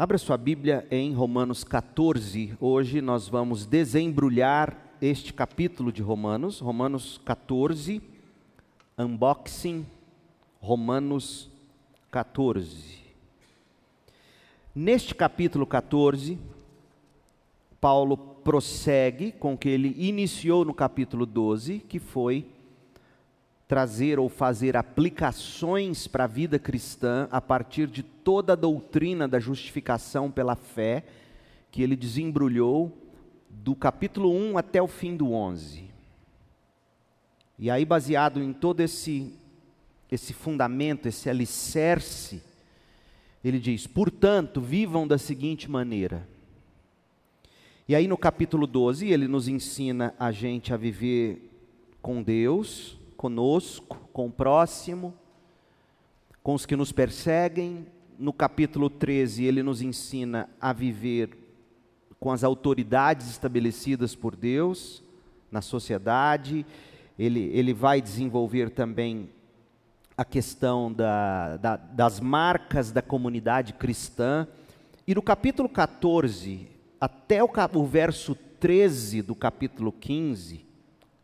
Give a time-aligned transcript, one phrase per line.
[0.00, 2.56] Abra sua Bíblia em Romanos 14.
[2.58, 8.00] Hoje nós vamos desembrulhar este capítulo de Romanos, Romanos 14,
[8.96, 9.86] unboxing,
[10.58, 11.50] Romanos
[12.10, 12.98] 14.
[14.74, 16.38] Neste capítulo 14,
[17.78, 22.46] Paulo prossegue com o que ele iniciou no capítulo 12, que foi
[23.70, 29.38] trazer ou fazer aplicações para a vida cristã a partir de toda a doutrina da
[29.38, 31.04] justificação pela fé
[31.70, 32.90] que ele desembrulhou
[33.48, 35.84] do capítulo 1 até o fim do 11.
[37.60, 39.32] E aí baseado em todo esse
[40.10, 42.42] esse fundamento, esse alicerce,
[43.44, 46.26] ele diz: "Portanto, vivam da seguinte maneira:
[47.88, 51.48] e aí no capítulo 12 ele nos ensina a gente a viver
[52.02, 55.12] com Deus, conosco, com o próximo,
[56.42, 57.86] com os que nos perseguem.
[58.18, 61.36] No capítulo 13, ele nos ensina a viver
[62.18, 65.02] com as autoridades estabelecidas por Deus
[65.52, 66.64] na sociedade.
[67.18, 69.28] Ele, ele vai desenvolver também
[70.16, 74.48] a questão da, da, das marcas da comunidade cristã.
[75.06, 80.64] E no capítulo 14, até o, o verso 13 do capítulo 15,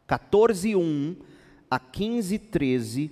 [0.07, 1.26] 14, 1
[1.71, 3.11] a 15, 13,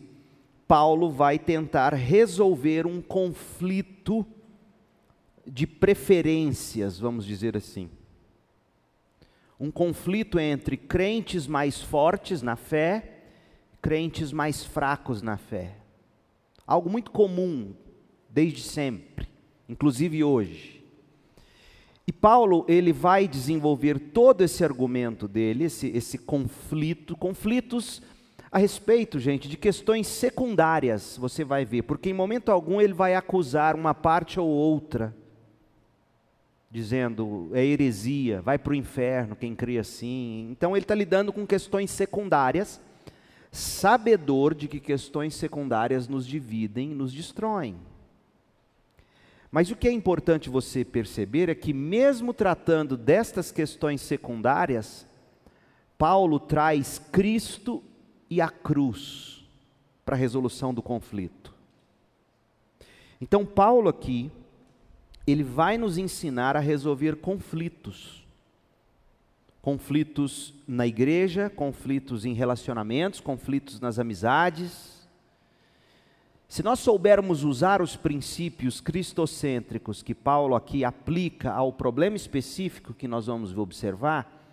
[0.67, 4.25] Paulo vai tentar resolver um conflito
[5.47, 7.91] de preferências, vamos dizer assim.
[9.59, 13.23] Um conflito entre crentes mais fortes na fé,
[13.81, 15.77] crentes mais fracos na fé.
[16.67, 17.75] Algo muito comum
[18.29, 19.29] desde sempre,
[19.69, 20.83] inclusive hoje.
[22.07, 28.03] E Paulo, ele vai desenvolver todo esse argumento dele, esse, esse conflito, conflitos
[28.55, 33.17] a respeito, gente, de questões secundárias, você vai ver, porque em momento algum ele vai
[33.17, 35.13] acusar uma parte ou outra,
[36.71, 40.47] dizendo é heresia, vai para o inferno quem crê assim.
[40.53, 42.81] Então ele está lidando com questões secundárias,
[43.51, 47.75] sabedor de que questões secundárias nos dividem, nos destroem.
[49.51, 55.09] Mas o que é importante você perceber é que, mesmo tratando destas questões secundárias,
[55.99, 57.83] Paulo traz Cristo
[58.31, 59.45] e a cruz
[60.05, 61.55] para a resolução do conflito.
[63.21, 64.31] Então, Paulo aqui,
[65.27, 68.25] ele vai nos ensinar a resolver conflitos.
[69.63, 75.09] Conflitos na igreja, conflitos em relacionamentos, conflitos nas amizades.
[76.47, 83.09] Se nós soubermos usar os princípios cristocêntricos que Paulo aqui aplica ao problema específico que
[83.09, 84.44] nós vamos observar,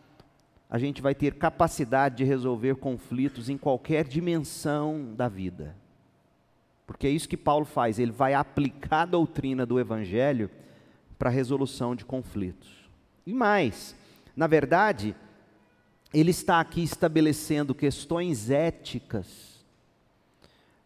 [0.72, 5.76] a gente vai ter capacidade de resolver conflitos em qualquer dimensão da vida.
[6.88, 10.50] Porque é isso que Paulo faz, ele vai aplicar a doutrina do Evangelho
[11.20, 12.90] para a resolução de conflitos.
[13.28, 13.94] E mais,
[14.34, 15.14] na verdade,
[16.14, 19.62] ele está aqui estabelecendo questões éticas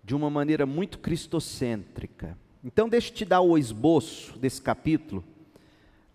[0.03, 2.35] de uma maneira muito cristocêntrica.
[2.63, 5.23] Então, deixa eu te dar o esboço desse capítulo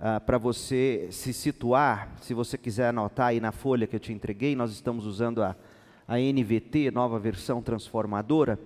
[0.03, 4.15] ah, para você se situar, se você quiser anotar aí na folha que eu te
[4.15, 5.55] entreguei, nós estamos usando a,
[6.09, 8.59] a NVT, nova versão transformadora.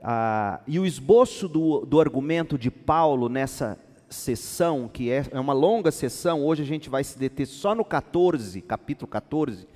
[0.00, 3.76] Ah, e o esboço do, do argumento de Paulo nessa
[4.08, 7.84] sessão, que é, é uma longa sessão, hoje a gente vai se deter só no
[7.84, 9.66] 14, capítulo 14,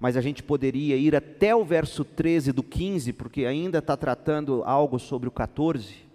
[0.00, 4.64] mas a gente poderia ir até o verso 13 do 15, porque ainda está tratando
[4.64, 6.09] algo sobre o 14.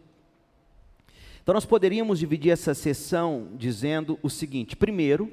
[1.45, 5.31] Então nós poderíamos dividir essa sessão dizendo o seguinte: primeiro,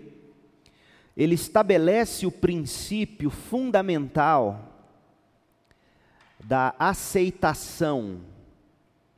[1.17, 4.93] ele estabelece o princípio fundamental
[6.45, 8.21] da aceitação,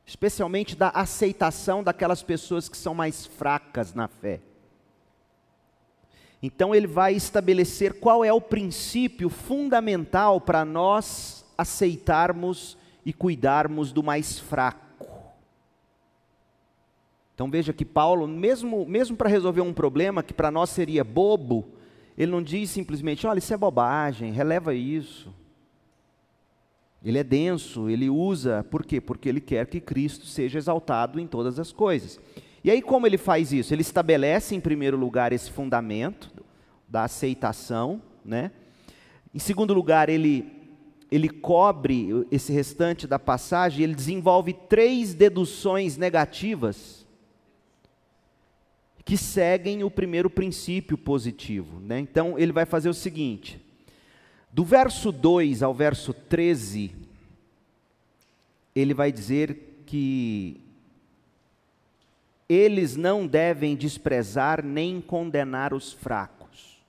[0.05, 4.39] especialmente da aceitação daquelas pessoas que são mais fracas na fé.
[6.41, 14.01] Então ele vai estabelecer qual é o princípio fundamental para nós aceitarmos e cuidarmos do
[14.01, 14.84] mais fraco.
[17.35, 21.65] Então veja que Paulo, mesmo, mesmo para resolver um problema que para nós seria bobo,
[22.17, 25.29] ele não diz simplesmente, olha, isso é bobagem, releva isso.
[27.03, 29.01] Ele é denso, ele usa, por quê?
[29.01, 32.17] Porque ele quer que Cristo seja exaltado em todas as coisas.
[32.63, 33.73] E aí, como ele faz isso?
[33.73, 36.31] Ele estabelece, em primeiro lugar, esse fundamento
[36.87, 38.49] da aceitação, né?
[39.33, 40.49] Em segundo lugar, ele,
[41.11, 46.94] ele cobre esse restante da passagem, ele desenvolve três deduções negativas
[49.05, 51.79] que seguem o primeiro princípio positivo.
[51.79, 51.99] Né?
[51.99, 53.63] Então, ele vai fazer o seguinte:
[54.51, 56.91] do verso 2 ao verso 13,
[58.75, 60.59] ele vai dizer que
[62.49, 66.83] eles não devem desprezar nem condenar os fracos.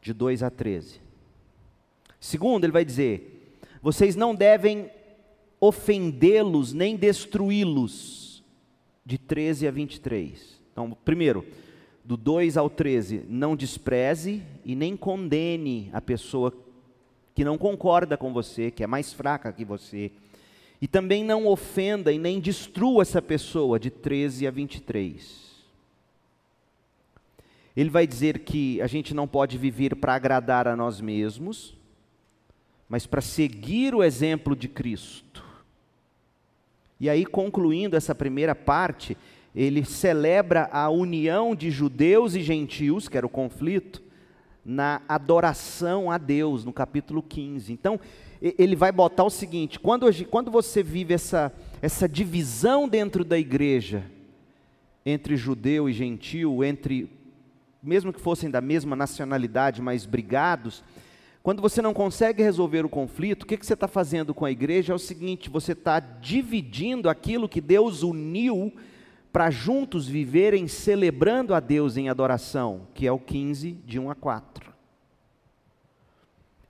[0.00, 1.00] De 2 a 13.
[2.20, 4.90] Segundo, ele vai dizer: vocês não devem
[5.60, 8.44] ofendê-los nem destruí-los.
[9.04, 10.57] De 13 a 23.
[10.78, 11.44] Então, primeiro,
[12.04, 16.54] do 2 ao 13, não despreze e nem condene a pessoa
[17.34, 20.12] que não concorda com você, que é mais fraca que você.
[20.80, 25.48] E também não ofenda e nem destrua essa pessoa, de 13 a 23.
[27.76, 31.76] Ele vai dizer que a gente não pode viver para agradar a nós mesmos,
[32.88, 35.44] mas para seguir o exemplo de Cristo.
[37.00, 39.16] E aí, concluindo essa primeira parte,
[39.54, 44.02] ele celebra a união de judeus e gentios, que era o conflito,
[44.64, 47.72] na adoração a Deus, no capítulo 15.
[47.72, 47.98] Então,
[48.40, 54.04] ele vai botar o seguinte: quando, quando você vive essa, essa divisão dentro da igreja,
[55.04, 57.10] entre judeu e gentio, entre,
[57.82, 60.84] mesmo que fossem da mesma nacionalidade, mas brigados,
[61.42, 64.50] quando você não consegue resolver o conflito, o que, que você está fazendo com a
[64.50, 64.92] igreja?
[64.92, 68.72] É o seguinte: você está dividindo aquilo que Deus uniu
[69.32, 74.14] para juntos viverem celebrando a Deus em adoração, que é o 15, de 1 a
[74.14, 74.72] 4.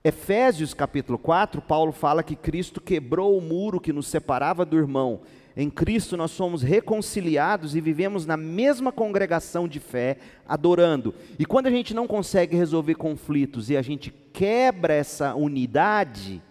[0.03, 5.21] Efésios capítulo 4, Paulo fala que Cristo quebrou o muro que nos separava do irmão.
[5.57, 10.17] Em Cristo nós somos reconciliados e vivemos na mesma congregação de fé,
[10.47, 11.13] adorando.
[11.37, 16.41] E quando a gente não consegue resolver conflitos e a gente quebra essa unidade,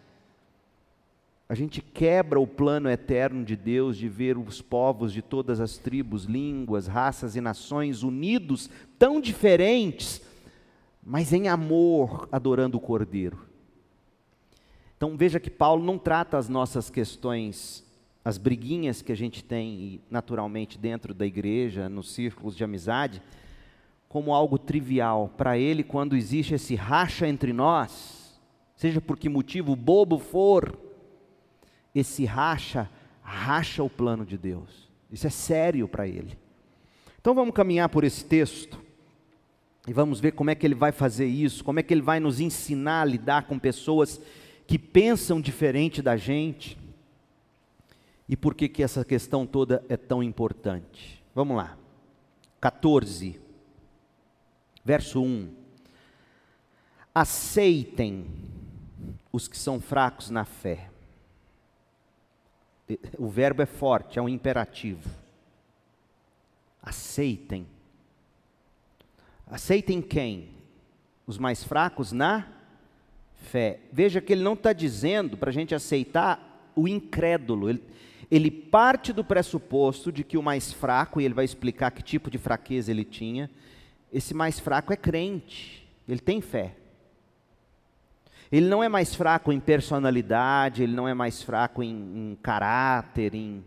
[1.49, 5.79] a gente quebra o plano eterno de Deus de ver os povos de todas as
[5.79, 8.69] tribos, línguas, raças e nações unidos,
[8.99, 10.21] tão diferentes,
[11.03, 13.47] mas em amor, adorando o Cordeiro.
[14.95, 17.83] Então veja que Paulo não trata as nossas questões,
[18.23, 23.23] as briguinhas que a gente tem naturalmente dentro da igreja, nos círculos de amizade,
[24.07, 25.33] como algo trivial.
[25.35, 28.39] Para ele, quando existe esse racha entre nós,
[28.77, 30.88] seja por que motivo bobo for,
[31.95, 32.89] esse racha,
[33.23, 34.89] racha o plano de Deus.
[35.11, 36.39] Isso é sério para ele.
[37.21, 38.79] Então vamos caminhar por esse texto
[39.87, 42.21] e vamos ver como é que ele vai fazer isso, como é que ele vai
[42.21, 44.21] nos ensinar a lidar com pessoas
[44.67, 46.79] que pensam diferente da gente
[48.29, 51.23] e por que que essa questão toda é tão importante.
[51.35, 51.77] Vamos lá.
[52.61, 53.41] 14
[54.89, 55.51] verso 1.
[57.15, 58.27] Aceitem
[59.31, 60.89] os que são fracos na fé
[63.19, 65.09] o verbo é forte, é um imperativo.
[66.83, 67.67] Aceitem.
[69.47, 70.51] Aceitem quem?
[71.27, 72.47] Os mais fracos na
[73.35, 73.81] fé.
[73.93, 77.69] Veja que ele não está dizendo para a gente aceitar o incrédulo.
[77.69, 77.83] Ele,
[78.31, 82.31] ele parte do pressuposto de que o mais fraco, e ele vai explicar que tipo
[82.31, 83.51] de fraqueza ele tinha,
[84.13, 86.75] esse mais fraco é crente, ele tem fé.
[88.51, 93.35] Ele não é mais fraco em personalidade, ele não é mais fraco em, em caráter,
[93.35, 93.63] em,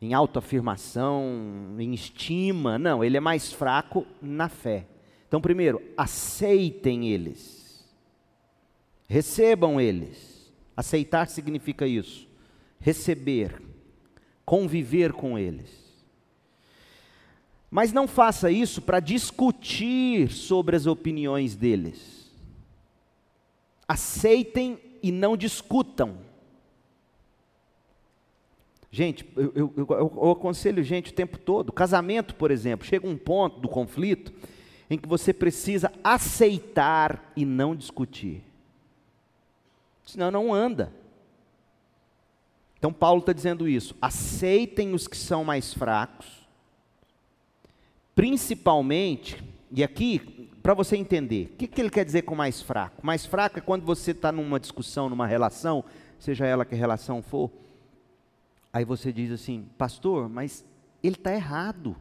[0.00, 2.78] em autoafirmação, em estima.
[2.78, 4.86] Não, ele é mais fraco na fé.
[5.26, 7.84] Então, primeiro, aceitem eles.
[9.08, 10.52] Recebam eles.
[10.76, 12.28] Aceitar significa isso.
[12.78, 13.60] Receber.
[14.44, 15.82] Conviver com eles.
[17.68, 22.21] Mas não faça isso para discutir sobre as opiniões deles
[23.92, 26.18] aceitem e não discutam.
[28.90, 31.72] Gente, eu, eu, eu, eu, aconselho gente o tempo todo.
[31.72, 34.32] Casamento, por exemplo, chega um ponto do conflito
[34.88, 38.42] em que você precisa aceitar e não discutir.
[40.04, 40.92] Senão não anda.
[42.78, 43.94] Então Paulo está dizendo isso.
[44.00, 46.26] Aceitem os que são mais fracos,
[48.14, 53.04] principalmente, e aqui para você entender, o que, que ele quer dizer com mais fraco?
[53.04, 55.84] Mais fraco é quando você está numa discussão, numa relação,
[56.18, 57.50] seja ela que relação for,
[58.72, 60.64] aí você diz assim, pastor, mas
[61.02, 61.96] ele está errado,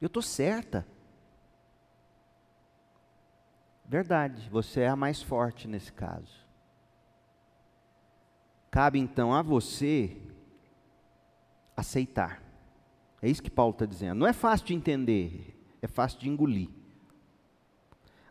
[0.00, 0.86] eu estou certa.
[3.84, 6.46] Verdade, você é a mais forte nesse caso.
[8.70, 10.16] Cabe então a você
[11.76, 12.40] aceitar.
[13.20, 14.18] É isso que Paulo está dizendo.
[14.18, 16.77] Não é fácil de entender, é fácil de engolir.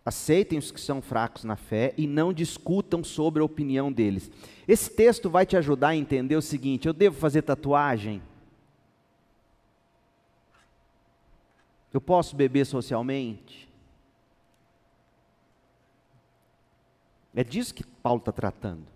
[0.08, 4.32] Aceitem os que são fracos na fé e não discutam sobre a opinião deles.
[4.66, 8.22] Esse texto vai te ajudar a entender o seguinte: eu devo fazer tatuagem?
[11.94, 13.68] Eu posso beber socialmente?
[17.36, 18.88] É disso que Paulo está tratando.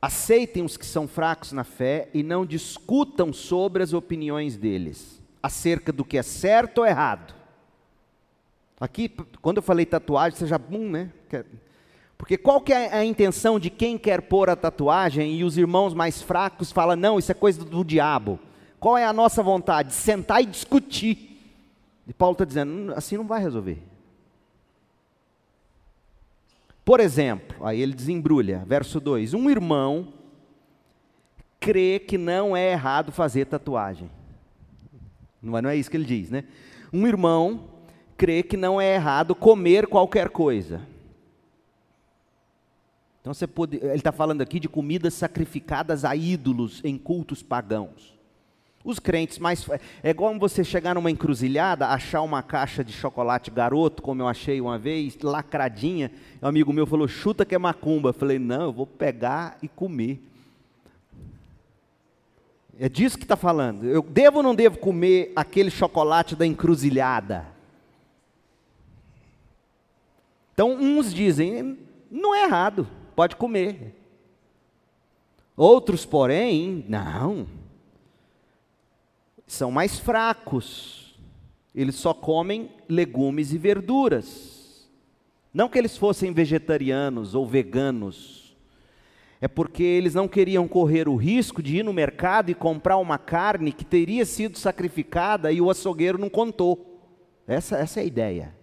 [0.00, 5.92] Aceitem os que são fracos na fé e não discutam sobre as opiniões deles, acerca
[5.92, 7.35] do que é certo ou errado.
[8.78, 9.08] Aqui,
[9.40, 11.10] quando eu falei tatuagem, você já, bum, né?
[12.18, 15.94] Porque qual que é a intenção de quem quer pôr a tatuagem e os irmãos
[15.94, 18.38] mais fracos falam, não, isso é coisa do, diabo.
[18.80, 19.92] Qual é a nossa vontade?
[19.92, 21.40] Sentar e discutir.
[22.06, 23.82] E Paulo está dizendo, hum, assim não vai resolver.
[26.84, 30.12] Por exemplo, aí ele desembrulha, verso 2: um irmão
[31.58, 34.08] crê que não é errado fazer tatuagem.
[35.42, 36.44] Não é, não é isso que ele diz, né?
[36.92, 37.75] Um irmão
[38.16, 40.80] crê que não é errado comer qualquer coisa.
[43.20, 48.14] Então você pode, ele está falando aqui de comidas sacrificadas a ídolos em cultos pagãos.
[48.84, 49.66] Os crentes mais.
[50.00, 54.60] É igual você chegar numa encruzilhada, achar uma caixa de chocolate garoto, como eu achei
[54.60, 56.12] uma vez, lacradinha.
[56.40, 58.10] Um amigo meu falou: chuta que é macumba.
[58.10, 60.22] Eu falei: não, eu vou pegar e comer.
[62.78, 63.86] É disso que está falando.
[63.86, 67.55] Eu devo ou não devo comer aquele chocolate da encruzilhada?
[70.56, 71.78] Então, uns dizem:
[72.10, 73.94] não é errado, pode comer.
[75.54, 77.46] Outros, porém, não
[79.46, 81.14] são mais fracos.
[81.74, 84.88] Eles só comem legumes e verduras.
[85.52, 88.56] Não que eles fossem vegetarianos ou veganos.
[89.40, 93.18] É porque eles não queriam correr o risco de ir no mercado e comprar uma
[93.18, 96.98] carne que teria sido sacrificada e o açougueiro não contou.
[97.46, 98.55] Essa, essa é a ideia.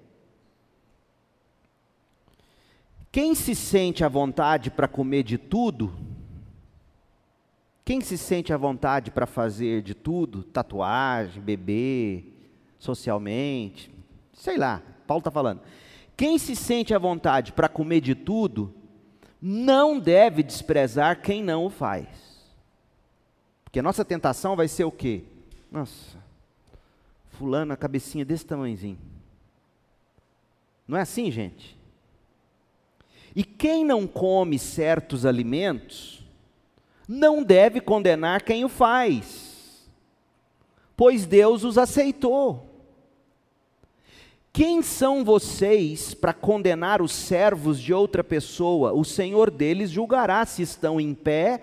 [3.13, 5.93] Quem se sente à vontade para comer de tudo,
[7.86, 13.93] quem se sente à vontade para fazer de tudo, tatuagem, beber, socialmente,
[14.34, 15.62] sei lá, Paulo está falando.
[16.17, 18.74] Quem se sente à vontade para comer de tudo,
[19.39, 22.08] não deve desprezar quem não o faz.
[23.63, 25.22] Porque a nossa tentação vai ser o quê?
[25.72, 26.17] Nossa,
[27.29, 28.98] fulano, a cabecinha desse tamanhozinho.
[30.88, 31.82] Não é assim, gente?
[33.35, 36.23] E quem não come certos alimentos,
[37.07, 39.87] não deve condenar quem o faz,
[40.95, 42.69] pois Deus os aceitou.
[44.51, 48.93] Quem são vocês para condenar os servos de outra pessoa?
[48.93, 51.61] O Senhor deles julgará se estão em pé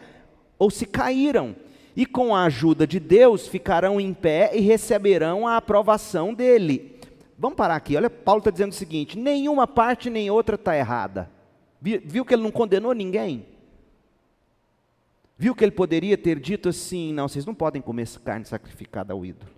[0.58, 1.54] ou se caíram,
[1.94, 6.98] e com a ajuda de Deus ficarão em pé e receberão a aprovação dele.
[7.38, 11.30] Vamos parar aqui, olha, Paulo está dizendo o seguinte: nenhuma parte nem outra está errada.
[11.80, 13.46] Viu que ele não condenou ninguém?
[15.38, 19.24] Viu que ele poderia ter dito assim: não, vocês não podem comer carne sacrificada ao
[19.24, 19.50] ídolo.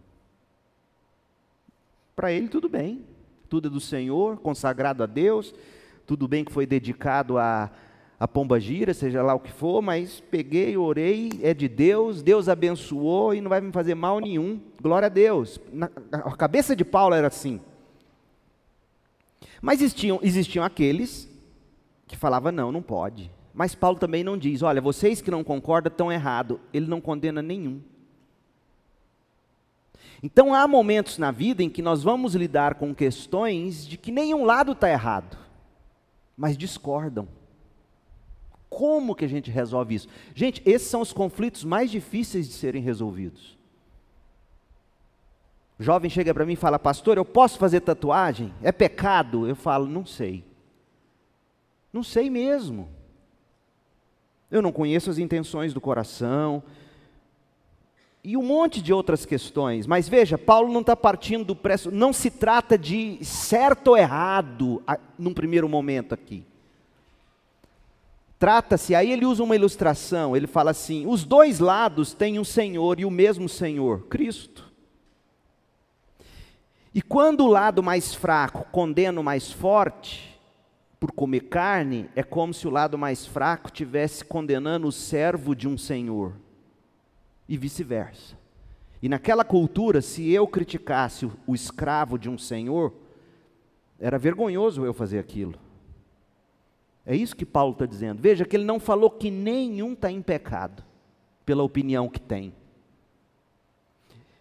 [2.15, 3.05] Para ele, tudo bem,
[3.49, 5.53] tudo é do Senhor, consagrado a Deus,
[6.07, 7.69] tudo bem que foi dedicado a,
[8.21, 12.49] a pomba gira, seja lá o que for, mas peguei, orei, é de Deus, Deus
[12.49, 15.59] abençoou e não vai me fazer mal nenhum, glória a Deus.
[15.73, 17.61] Na, a cabeça de Paulo era assim.
[19.61, 21.32] Mas existiam, existiam aqueles
[22.13, 23.31] que falavam: não, não pode.
[23.55, 26.59] Mas Paulo também não diz, olha, vocês que não concordam estão errados.
[26.73, 27.81] Ele não condena nenhum.
[30.23, 34.45] Então há momentos na vida em que nós vamos lidar com questões de que nenhum
[34.45, 35.37] lado está errado,
[36.37, 37.27] mas discordam.
[38.71, 40.09] Como que a gente resolve isso?
[40.35, 43.59] Gente, esses são os conflitos mais difíceis de serem resolvidos.
[45.79, 48.55] O jovem chega para mim e fala, pastor, eu posso fazer tatuagem?
[48.63, 49.49] É pecado?
[49.49, 50.45] Eu falo, não sei.
[51.93, 52.89] Não sei mesmo.
[54.51, 56.63] Eu não conheço as intenções do coração.
[58.25, 59.87] E um monte de outras questões.
[59.87, 61.91] Mas veja, Paulo não está partindo do preço.
[61.91, 66.45] Não se trata de certo ou errado a, num primeiro momento aqui.
[68.39, 70.37] Trata-se, aí ele usa uma ilustração.
[70.37, 74.73] Ele fala assim: os dois lados têm um Senhor e o mesmo Senhor, Cristo.
[76.95, 80.32] E quando o lado mais fraco condena o mais forte,
[81.03, 85.67] por comer carne, é como se o lado mais fraco tivesse condenando o servo de
[85.67, 86.33] um senhor,
[87.49, 88.39] e vice-versa.
[89.03, 92.95] E naquela cultura, se eu criticasse o, escravo de um senhor,
[93.99, 95.57] era vergonhoso eu fazer aquilo.
[97.05, 98.23] É isso que Paulo está dizendo.
[98.23, 100.85] Veja que ele não falou que nenhum está em pecado,
[101.45, 102.55] pela opinião que tem.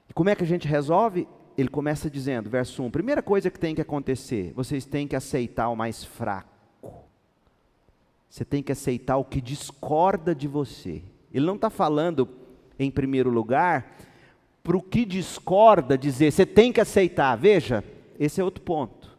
[0.08, 1.28] E como é que a gente resolve?
[1.58, 5.68] Ele começa dizendo, verso 1: primeira coisa que tem que acontecer, vocês têm que aceitar
[5.70, 6.51] o mais fraco.
[8.32, 11.04] Você tem que aceitar o que discorda de você.
[11.34, 12.30] Ele não está falando,
[12.80, 13.98] em primeiro lugar,
[14.64, 17.36] para o que discorda dizer, você tem que aceitar.
[17.36, 17.84] Veja,
[18.18, 19.12] esse é outro ponto.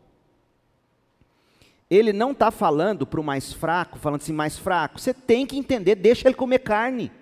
[1.91, 5.59] ele não está falando para o mais fraco, falando assim, mais fraco, você tem que
[5.59, 7.13] entender, deixa ele comer carne.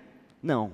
[0.41, 0.71] Não.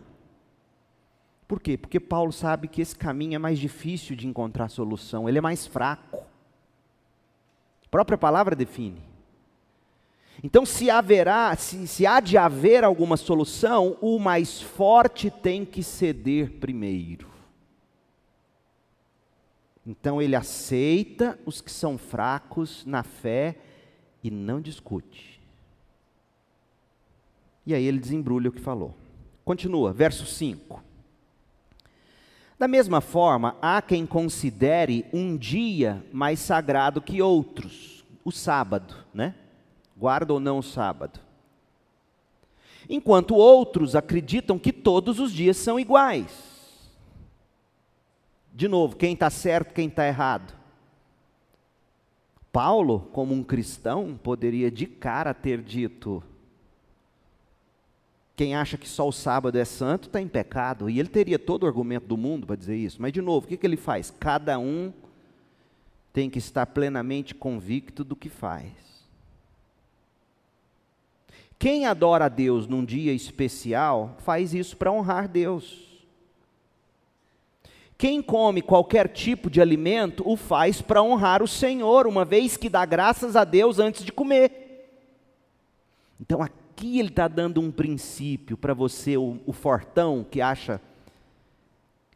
[1.47, 1.79] Por quê?
[1.79, 5.65] Porque Paulo sabe que esse caminho é mais difícil de encontrar solução, ele é mais
[5.65, 6.24] fraco.
[7.83, 9.16] A própria palavra define.
[10.44, 15.82] Então, se haverá, se, se há de haver alguma solução, o mais forte tem que
[15.82, 17.38] ceder primeiro.
[19.88, 23.56] Então ele aceita os que são fracos na fé
[24.22, 25.39] e não discute.
[27.65, 28.94] E aí ele desembrulha o que falou.
[29.46, 30.84] Continua, verso 5.
[32.60, 39.36] Da mesma forma, há quem considere um dia mais sagrado que outros, o sábado, né?
[39.97, 41.19] Guarda ou não o sábado.
[42.89, 46.47] Enquanto outros acreditam que todos os dias são iguais.
[48.53, 50.55] De novo, quem está certo, quem está errado.
[52.51, 56.23] Paulo, como um cristão, poderia de cara ter dito:
[58.35, 60.89] quem acha que só o sábado é santo está em pecado.
[60.89, 63.01] E ele teria todo o argumento do mundo para dizer isso.
[63.01, 64.13] Mas, de novo, o que, que ele faz?
[64.19, 64.93] Cada um
[66.13, 68.87] tem que estar plenamente convicto do que faz.
[71.59, 75.87] Quem adora a Deus num dia especial, faz isso para honrar Deus.
[77.97, 82.69] Quem come qualquer tipo de alimento o faz para honrar o Senhor, uma vez que
[82.69, 84.67] dá graças a Deus antes de comer.
[86.21, 90.79] Então aqui ele está dando um princípio para você, o, o, fortão que acha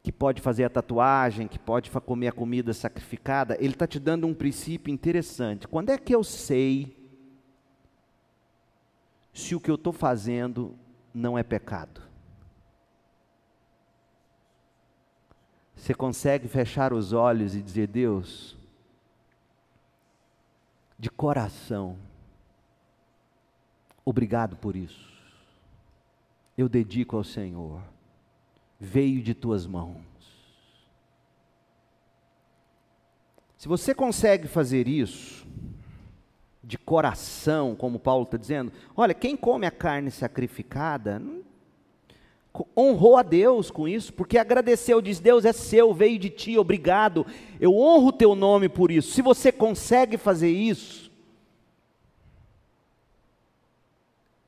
[0.03, 4.27] que pode fazer a tatuagem, que pode comer a comida sacrificada, ele está te dando
[4.27, 5.67] um princípio interessante.
[5.67, 7.00] Quando é que eu sei
[9.33, 10.75] se o que eu estou fazendo
[11.13, 12.01] não é pecado?
[15.75, 18.55] Você consegue fechar os olhos e dizer: Deus,
[20.99, 21.97] de coração,
[24.05, 25.09] obrigado por isso.
[26.55, 27.81] Eu dedico ao Senhor,
[28.79, 30.11] veio de tuas mãos.
[33.57, 35.47] Se você consegue fazer isso,
[36.71, 41.21] de coração, como Paulo está dizendo, olha, quem come a carne sacrificada,
[42.77, 47.27] honrou a Deus com isso, porque agradeceu, diz: Deus é seu, veio de ti, obrigado,
[47.59, 49.11] eu honro o teu nome por isso.
[49.11, 51.11] Se você consegue fazer isso,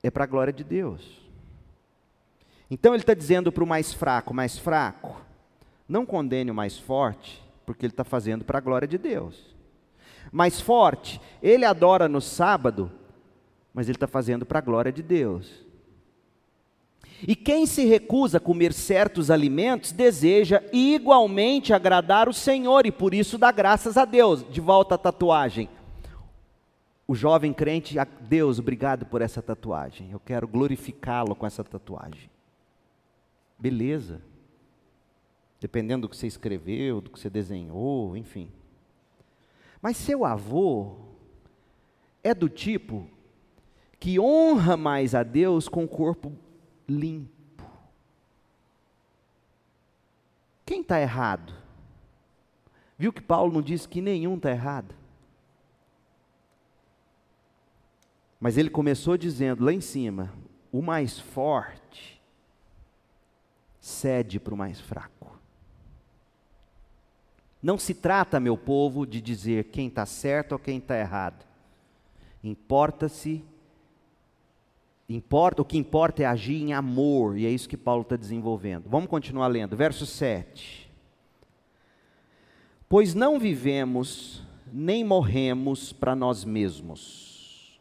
[0.02, 1.22] é para a glória de Deus.
[2.72, 5.22] Então ele está dizendo para o mais fraco: mais fraco,
[5.90, 9.53] não condene o mais forte, porque ele está fazendo para a glória de Deus.
[10.34, 12.92] Mais forte, ele adora no sábado,
[13.72, 15.64] mas ele está fazendo para a glória de Deus.
[17.28, 23.14] E quem se recusa a comer certos alimentos deseja igualmente agradar o Senhor e por
[23.14, 24.44] isso dá graças a Deus.
[24.50, 25.70] De volta à tatuagem.
[27.08, 30.10] O jovem crente, Deus, obrigado por essa tatuagem.
[30.10, 32.28] Eu quero glorificá-lo com essa tatuagem.
[33.60, 34.20] Beleza.
[35.62, 38.50] Dependendo do que você escreveu, do que você desenhou, enfim.
[39.84, 40.96] Mas seu avô
[42.24, 43.06] é do tipo
[44.00, 46.32] que honra mais a Deus com o corpo
[46.88, 47.70] limpo.
[50.66, 51.54] Quem está errado?
[52.98, 54.96] Viu que Paulo não disse que nenhum está errado?
[58.40, 60.34] Mas ele começou dizendo lá em cima:
[60.72, 62.24] o mais forte
[63.82, 65.38] cede para o mais fraco.
[67.64, 71.46] Não se trata, meu povo, de dizer quem está certo ou quem está errado.
[72.44, 73.44] Importa-se
[75.08, 78.90] Importa, o que importa é agir em amor, e é isso que Paulo está desenvolvendo.
[78.90, 80.90] Vamos continuar lendo, verso 7.
[82.88, 87.80] Pois não vivemos nem morremos para nós mesmos.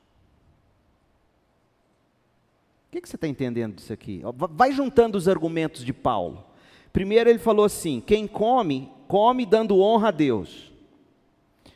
[2.89, 4.21] O que, que você está entendendo disso aqui?
[4.51, 6.45] Vai juntando os argumentos de Paulo.
[6.93, 10.73] Primeiro ele falou assim: quem come, come dando honra a Deus.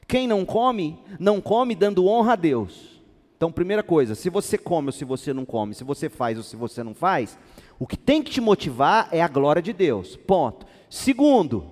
[0.06, 2.96] Quem não come, não come dando honra a Deus.
[3.36, 6.44] Então, primeira coisa, se você come ou se você não come, se você faz ou
[6.44, 7.36] se você não faz,
[7.78, 10.16] o que tem que te motivar é a glória de Deus.
[10.16, 10.64] Ponto.
[10.88, 11.70] Segundo,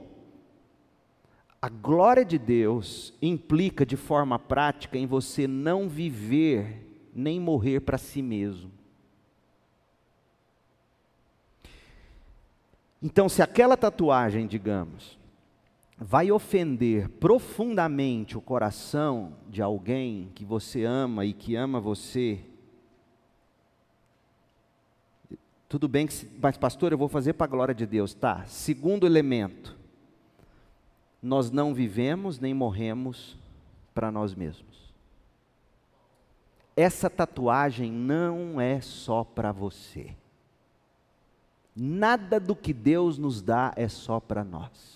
[1.62, 7.96] a glória de Deus implica de forma prática em você não viver nem morrer para
[7.96, 8.70] si mesmo.
[13.06, 15.18] Então, se aquela tatuagem, digamos,
[15.98, 22.40] vai ofender profundamente o coração de alguém que você ama e que ama você,
[25.68, 28.46] tudo bem que, mas pastor, eu vou fazer para a glória de Deus, tá?
[28.46, 29.76] Segundo elemento,
[31.22, 33.36] nós não vivemos nem morremos
[33.92, 34.94] para nós mesmos.
[36.74, 40.16] essa tatuagem não é só para você.
[41.76, 44.94] Nada do que Deus nos dá é só para nós.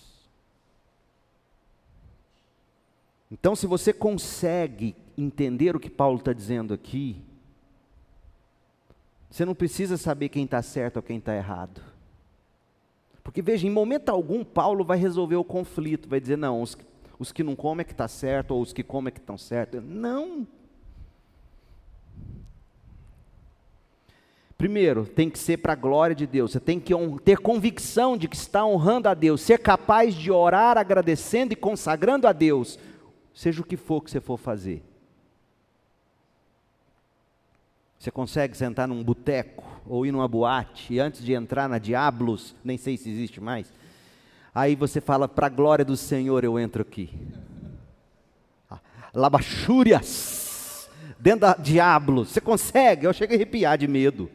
[3.31, 7.21] Então, se você consegue entender o que Paulo está dizendo aqui,
[9.29, 11.81] você não precisa saber quem está certo ou quem está errado.
[13.23, 16.75] Porque veja, em momento algum, Paulo vai resolver o conflito, vai dizer, não, os,
[17.19, 19.37] os que não comem é que está certo, ou os que comem é que estão
[19.37, 19.79] certo.
[19.81, 20.47] Não.
[24.59, 26.51] Primeiro, tem que ser para a glória de Deus.
[26.51, 26.93] Você tem que
[27.23, 32.27] ter convicção de que está honrando a Deus, ser capaz de orar agradecendo e consagrando
[32.27, 32.77] a Deus,
[33.33, 34.83] seja o que for que você for fazer.
[37.97, 42.53] Você consegue sentar num boteco ou ir numa boate e antes de entrar na Diablos,
[42.61, 43.71] nem sei se existe mais,
[44.53, 47.09] aí você fala: para a glória do Senhor eu entro aqui.
[48.69, 48.81] Ah,
[49.13, 53.05] labachúrias, dentro da Diablos, você consegue?
[53.05, 54.29] Eu chego a arrepiar de medo.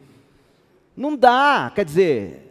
[0.96, 2.44] Não dá, quer dizer.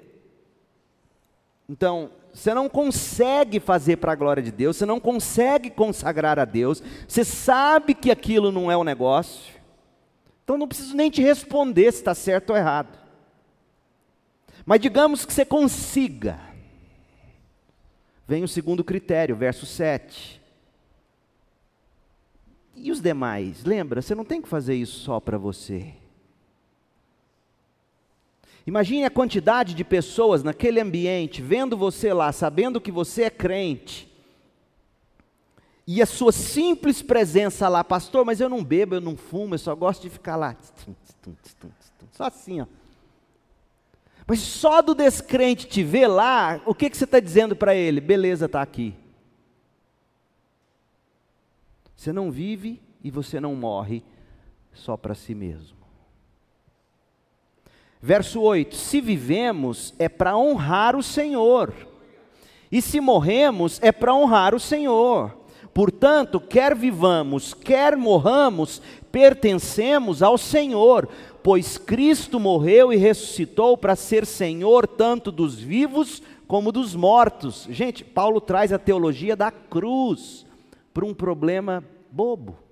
[1.67, 6.45] Então, você não consegue fazer para a glória de Deus, você não consegue consagrar a
[6.45, 9.53] Deus, você sabe que aquilo não é o um negócio,
[10.43, 12.97] então não preciso nem te responder se está certo ou errado.
[14.65, 16.39] Mas digamos que você consiga.
[18.27, 20.41] Vem o segundo critério, verso 7.
[22.75, 23.63] E os demais?
[23.63, 25.93] Lembra, você não tem que fazer isso só para você.
[28.65, 34.13] Imagine a quantidade de pessoas naquele ambiente, vendo você lá, sabendo que você é crente,
[35.85, 39.59] e a sua simples presença lá, pastor, mas eu não bebo, eu não fumo, eu
[39.59, 40.55] só gosto de ficar lá.
[42.11, 42.67] Só assim, ó.
[44.25, 47.99] Mas só do descrente te ver lá, o que, que você está dizendo para ele?
[47.99, 48.95] Beleza, está aqui.
[51.97, 54.01] Você não vive e você não morre
[54.71, 55.82] só para si mesmo.
[58.05, 61.73] Verso 8: Se vivemos é para honrar o Senhor,
[62.69, 65.33] e se morremos é para honrar o Senhor.
[65.73, 71.07] Portanto, quer vivamos, quer morramos, pertencemos ao Senhor,
[71.41, 77.65] pois Cristo morreu e ressuscitou para ser Senhor tanto dos vivos como dos mortos.
[77.69, 80.45] Gente, Paulo traz a teologia da cruz
[80.93, 82.62] para um problema bobo.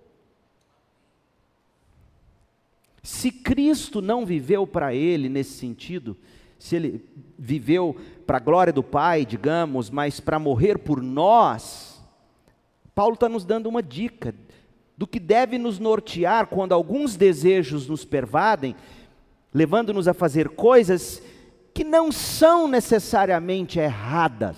[3.04, 6.16] Se Cristo não viveu para ele nesse sentido,
[6.60, 7.04] se ele
[7.38, 7.96] viveu
[8.28, 12.00] para a glória do Pai, digamos, mas para morrer por nós,
[12.94, 14.36] Paulo está nos dando uma dica
[14.96, 18.76] do que deve nos nortear quando alguns desejos nos pervadem,
[19.52, 21.24] levando-nos a fazer coisas
[21.74, 24.58] que não são necessariamente erradas,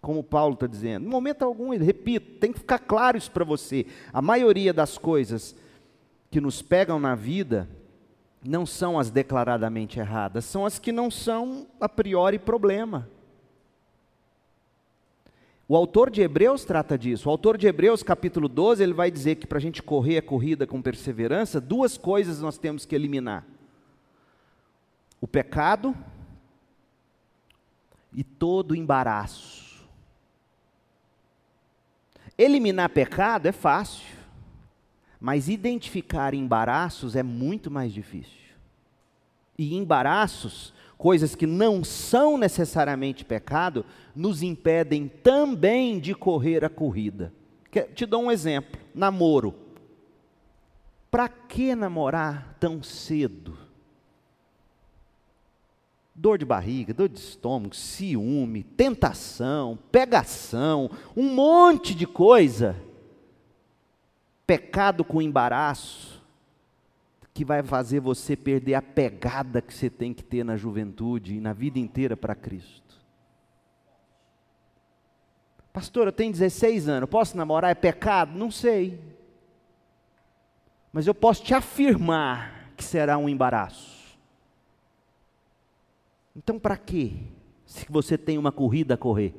[0.00, 1.06] como Paulo está dizendo.
[1.06, 3.86] Em momento algum, repito, tem que ficar claro isso para você.
[4.12, 5.54] A maioria das coisas
[6.30, 7.68] que nos pegam na vida
[8.44, 13.08] não são as declaradamente erradas, são as que não são a priori problema.
[15.68, 17.28] O autor de Hebreus trata disso.
[17.28, 20.22] O autor de Hebreus, capítulo 12, ele vai dizer que para a gente correr a
[20.22, 23.44] corrida com perseverança, duas coisas nós temos que eliminar:
[25.20, 25.94] o pecado
[28.14, 29.86] e todo embaraço.
[32.38, 34.17] Eliminar pecado é fácil.
[35.20, 38.48] Mas identificar embaraços é muito mais difícil.
[39.58, 47.32] E embaraços, coisas que não são necessariamente pecado, nos impedem também de correr a corrida.
[47.94, 49.54] Te dou um exemplo: namoro.
[51.10, 53.56] Para que namorar tão cedo?
[56.14, 62.76] Dor de barriga, dor de estômago, ciúme, tentação, pegação, um monte de coisa
[64.48, 66.24] pecado com embaraço,
[67.34, 71.40] que vai fazer você perder a pegada que você tem que ter na juventude e
[71.40, 72.96] na vida inteira para Cristo.
[75.70, 77.70] Pastor, eu tenho 16 anos, posso namorar?
[77.70, 78.38] É pecado?
[78.38, 78.98] Não sei.
[80.94, 84.18] Mas eu posso te afirmar que será um embaraço.
[86.34, 87.12] Então, para quê?
[87.66, 89.34] Se você tem uma corrida a correr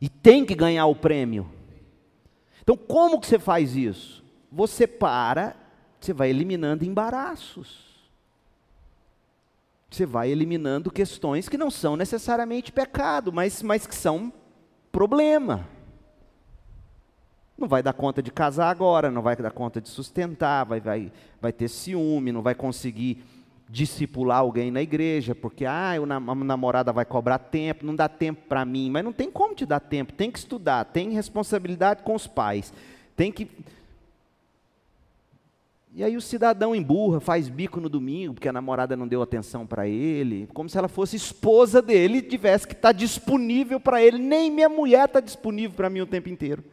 [0.00, 1.57] e tem que ganhar o prêmio,
[2.68, 4.22] então, como que você faz isso?
[4.52, 5.56] Você para,
[5.98, 8.06] você vai eliminando embaraços.
[9.88, 14.30] Você vai eliminando questões que não são necessariamente pecado, mas, mas que são
[14.92, 15.66] problema.
[17.56, 21.10] Não vai dar conta de casar agora, não vai dar conta de sustentar, vai, vai,
[21.40, 23.24] vai ter ciúme, não vai conseguir
[23.68, 28.64] discipular alguém na igreja, porque ah, a namorada vai cobrar tempo, não dá tempo para
[28.64, 32.26] mim, mas não tem como te dar tempo, tem que estudar, tem responsabilidade com os
[32.26, 32.72] pais,
[33.14, 33.48] tem que
[35.94, 39.66] E aí o cidadão emburra, faz bico no domingo, porque a namorada não deu atenção
[39.66, 44.02] para ele, como se ela fosse esposa dele e tivesse que estar tá disponível para
[44.02, 44.18] ele.
[44.18, 46.64] Nem minha mulher está disponível para mim o tempo inteiro.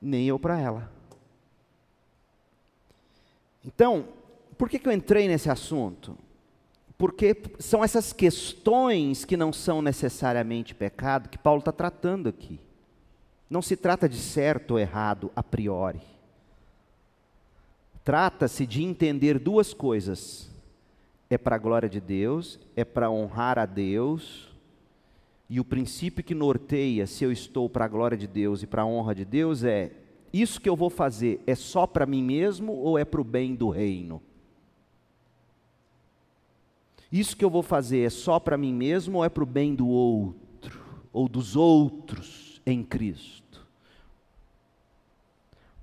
[0.00, 0.92] Nem eu para ela.
[3.64, 4.04] Então,
[4.54, 6.16] por que, que eu entrei nesse assunto?
[6.96, 12.60] Porque são essas questões que não são necessariamente pecado que Paulo está tratando aqui.
[13.50, 16.00] Não se trata de certo ou errado a priori.
[18.04, 20.50] Trata-se de entender duas coisas:
[21.28, 24.54] é para a glória de Deus, é para honrar a Deus,
[25.48, 28.82] e o princípio que norteia se eu estou para a glória de Deus e para
[28.82, 29.92] a honra de Deus é:
[30.32, 33.54] isso que eu vou fazer é só para mim mesmo ou é para o bem
[33.54, 34.22] do reino?
[37.10, 39.74] Isso que eu vou fazer é só para mim mesmo ou é para o bem
[39.74, 40.80] do outro,
[41.12, 43.44] ou dos outros em Cristo?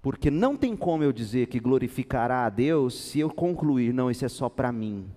[0.02, 4.26] Porque não tem como eu dizer que glorificará a Deus se eu concluir, não, isso
[4.26, 5.08] é só para mim.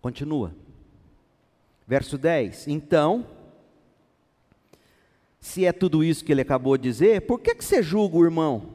[0.00, 0.54] Continua.
[1.86, 2.68] Verso 10.
[2.68, 3.26] Então,
[5.40, 8.24] se é tudo isso que ele acabou de dizer, por que, que você julga o
[8.24, 8.70] irmão?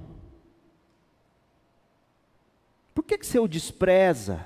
[2.94, 4.46] Por que, que você o despreza?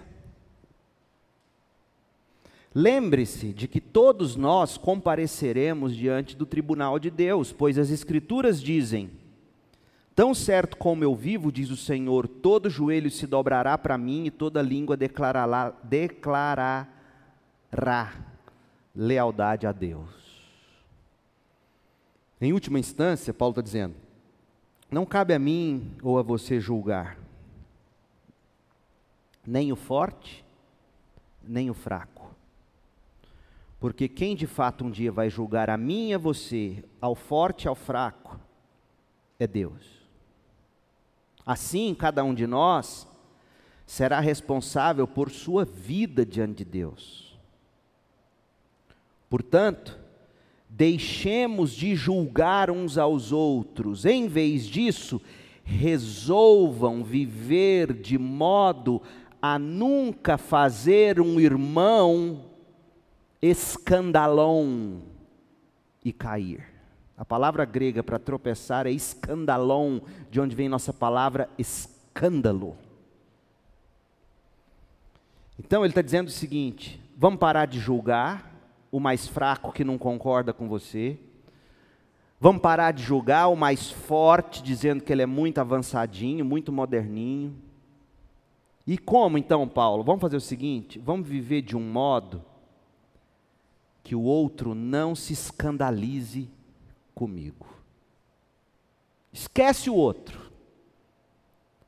[2.75, 9.11] Lembre-se de que todos nós compareceremos diante do tribunal de Deus, pois as Escrituras dizem:
[10.15, 14.31] Tão certo como eu vivo, diz o Senhor, todo joelho se dobrará para mim e
[14.31, 16.87] toda língua declarará, declarará
[18.95, 20.09] lealdade a Deus.
[22.39, 23.95] Em última instância, Paulo está dizendo:
[24.91, 27.17] Não cabe a mim ou a você julgar,
[29.45, 30.45] nem o forte,
[31.43, 32.23] nem o fraco
[33.83, 37.65] porque quem de fato um dia vai julgar a mim e a você, ao forte
[37.65, 38.39] e ao fraco,
[39.37, 39.83] é Deus.
[41.45, 43.05] Assim, cada um de nós
[43.85, 47.37] será responsável por sua vida diante de Deus.
[49.29, 49.99] Portanto,
[50.69, 55.21] deixemos de julgar uns aos outros, em vez disso,
[55.61, 59.01] resolvam viver de modo
[59.59, 62.45] nunca fazer um irmão
[63.41, 64.99] escandalon
[66.03, 66.65] e cair.
[67.17, 69.99] A palavra grega para tropeçar é escandalon,
[70.31, 72.77] de onde vem nossa palavra escândalo.
[75.59, 78.49] Então ele está dizendo o seguinte: vamos parar de julgar
[78.91, 81.19] o mais fraco que não concorda com você.
[82.39, 87.55] Vamos parar de julgar o mais forte, dizendo que ele é muito avançadinho, muito moderninho.
[88.85, 90.03] E como então, Paulo?
[90.03, 92.43] Vamos fazer o seguinte: vamos viver de um modo
[94.03, 96.49] que o outro não se escandalize
[97.15, 97.67] comigo.
[99.31, 100.51] Esquece o outro.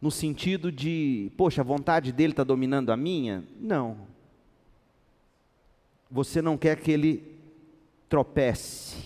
[0.01, 3.43] No sentido de, poxa, a vontade dele está dominando a minha?
[3.59, 3.97] Não.
[6.09, 7.35] Você não quer que ele
[8.07, 9.03] tropece,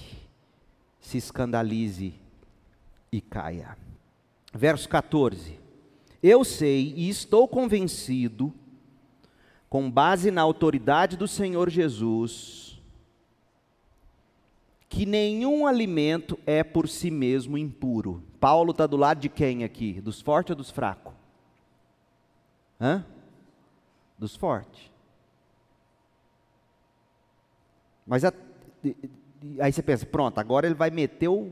[0.99, 2.13] se escandalize
[3.11, 3.77] e caia.
[4.53, 5.58] Verso 14.
[6.21, 8.53] Eu sei e estou convencido,
[9.69, 12.81] com base na autoridade do Senhor Jesus,
[14.89, 18.23] que nenhum alimento é por si mesmo impuro.
[18.39, 20.01] Paulo está do lado de quem aqui?
[20.01, 21.13] Dos fortes ou dos fracos?
[22.81, 23.05] Hã?
[24.17, 24.91] Dos fortes.
[28.07, 28.33] Mas a,
[29.59, 31.51] aí você pensa, pronto, agora ele vai meter o,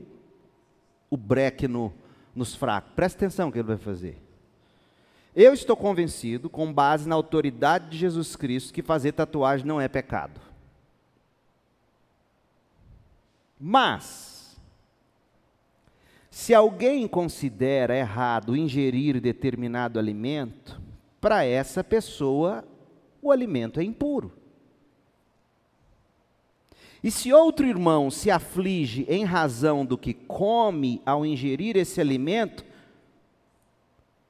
[1.08, 1.93] o breque no,
[2.36, 2.91] nos fracos.
[2.95, 4.27] Presta atenção o que ele vai fazer.
[5.39, 9.88] Eu estou convencido, com base na autoridade de Jesus Cristo, que fazer tatuagem não é
[9.88, 10.41] pecado.
[13.60, 14.58] Mas,
[16.32, 20.82] se alguém considera errado ingerir determinado alimento,
[21.21, 22.63] para essa pessoa
[23.21, 24.34] o alimento é impuro.
[27.04, 32.65] E se outro irmão se aflige em razão do que come ao ingerir esse alimento,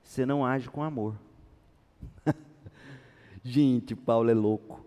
[0.07, 1.15] você não age com amor.
[3.43, 4.79] Gente, Paulo é louco.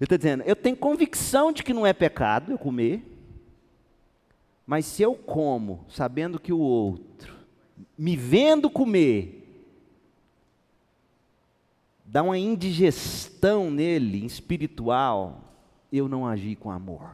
[0.00, 3.06] Ele está dizendo, eu tenho convicção de que não é pecado eu comer,
[4.66, 7.34] mas se eu como, sabendo que o outro,
[7.96, 9.42] me vendo comer,
[12.04, 15.42] dá uma indigestão nele, espiritual,
[15.92, 17.10] eu não agi com amor.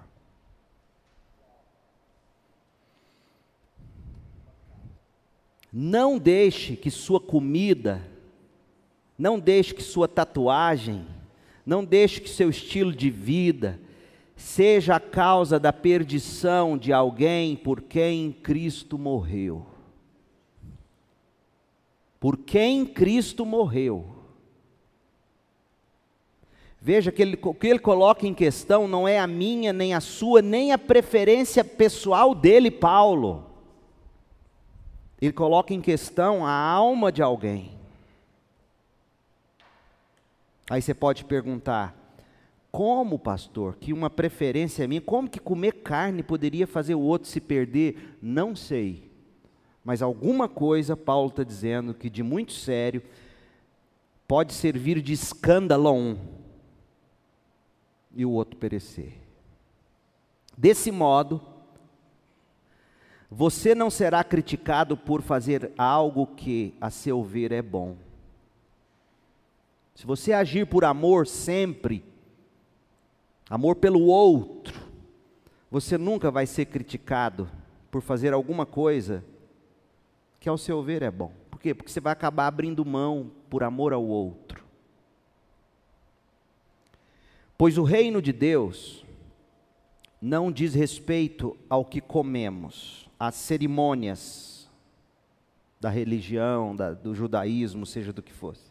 [5.72, 8.00] Não deixe que sua comida,
[9.16, 11.06] não deixe que sua tatuagem,
[11.64, 13.80] não deixe que seu estilo de vida,
[14.35, 19.66] seja a causa da perdição de alguém por quem Cristo morreu.
[22.20, 24.04] por quem Cristo morreu.
[26.78, 30.00] Veja que ele, o que ele coloca em questão não é a minha, nem a
[30.00, 33.49] sua, nem a preferência pessoal dele, Paulo.
[35.20, 37.78] Ele coloca em questão a alma de alguém.
[40.68, 41.94] Aí você pode perguntar:
[42.70, 47.40] como, pastor, que uma preferência minha, como que comer carne poderia fazer o outro se
[47.40, 48.16] perder?
[48.22, 49.11] Não sei.
[49.85, 53.02] Mas alguma coisa, Paulo está dizendo que de muito sério,
[54.28, 56.18] pode servir de escândalo
[58.14, 59.14] e o outro perecer.
[60.56, 61.40] Desse modo,
[63.30, 67.96] você não será criticado por fazer algo que, a seu ver, é bom.
[69.94, 72.02] Se você agir por amor sempre,
[73.48, 74.80] amor pelo outro,
[75.70, 77.48] você nunca vai ser criticado
[77.90, 79.24] por fazer alguma coisa
[80.40, 81.32] que, ao seu ver, é bom.
[81.50, 81.72] Por quê?
[81.72, 84.64] Porque você vai acabar abrindo mão por amor ao outro.
[87.56, 89.04] Pois o reino de Deus
[90.20, 94.66] não diz respeito ao que comemos, às cerimônias
[95.78, 98.70] da religião, da, do judaísmo, seja do que fosse.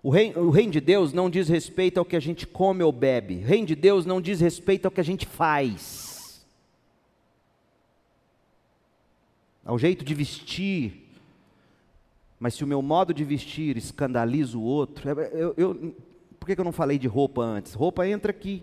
[0.00, 2.92] O reino, o reino de Deus não diz respeito ao que a gente come ou
[2.92, 3.38] bebe.
[3.38, 6.46] O reino de Deus não diz respeito ao que a gente faz.
[9.64, 11.10] Ao jeito de vestir.
[12.38, 15.94] Mas se o meu modo de vestir escandaliza o outro, eu, eu,
[16.38, 17.72] por que eu não falei de roupa antes?
[17.72, 18.62] Roupa entra aqui.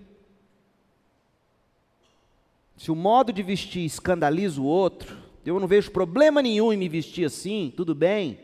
[2.77, 6.89] Se o modo de vestir escandaliza o outro, eu não vejo problema nenhum em me
[6.89, 8.39] vestir assim, tudo bem.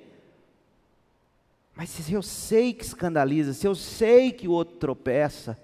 [1.75, 5.57] Mas se eu sei que escandaliza, se eu sei que o outro tropeça,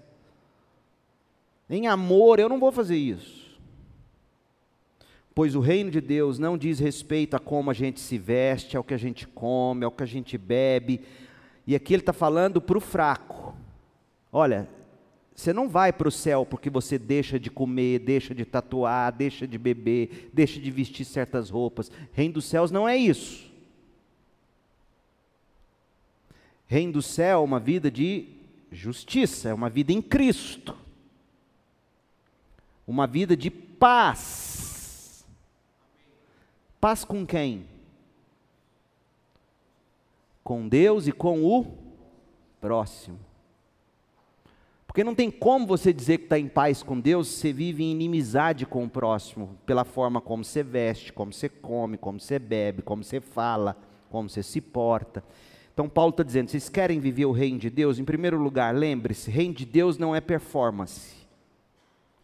[1.70, 3.44] em amor, eu não vou fazer isso.
[5.34, 8.84] Pois o reino de Deus não diz respeito a como a gente se veste, ao
[8.84, 11.02] que a gente come, ao que a gente bebe.
[11.66, 13.56] E aqui ele está falando para o fraco.
[14.32, 14.70] Olha,
[15.36, 19.48] você não vai para o céu porque você deixa de comer, deixa de tatuar, deixa
[19.48, 21.92] de beber, deixa de vestir certas roupas.
[22.12, 23.52] Reino dos céus não é isso.
[26.68, 28.28] Reino do céu é uma vida de
[28.72, 30.78] justiça, é uma vida em Cristo.
[32.86, 35.26] Uma vida de paz.
[36.80, 37.66] Paz com quem?
[40.44, 41.78] Com Deus e com o
[42.60, 43.33] próximo.
[44.94, 47.84] Porque não tem como você dizer que está em paz com Deus se você vive
[47.84, 52.38] em inimizade com o próximo, pela forma como você veste, como você come, como você
[52.38, 53.76] bebe, como você fala,
[54.12, 55.24] como você se porta.
[55.74, 57.98] Então Paulo está dizendo: vocês querem viver o reino de Deus?
[57.98, 61.16] Em primeiro lugar, lembre-se: reino de Deus não é performance.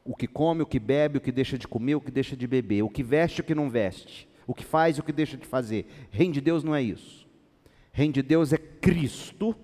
[0.06, 2.46] O que come, o que bebe, o que deixa de comer, o que deixa de
[2.46, 5.48] beber, o que veste, o que não veste, o que faz, o que deixa de
[5.48, 5.88] fazer.
[6.12, 7.28] Reino de Deus não é isso.
[7.92, 9.56] Reino de Deus é Cristo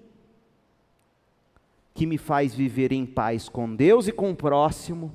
[1.96, 5.14] que me faz viver em paz com Deus e com o próximo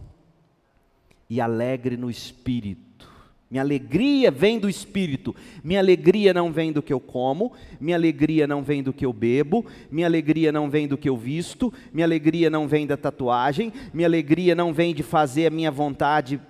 [1.28, 3.06] e alegre no espírito.
[3.50, 5.36] Minha alegria vem do espírito.
[5.62, 9.12] Minha alegria não vem do que eu como, minha alegria não vem do que eu
[9.12, 13.72] bebo, minha alegria não vem do que eu visto, minha alegria não vem da tatuagem,
[13.92, 16.40] minha alegria não vem de fazer a minha vontade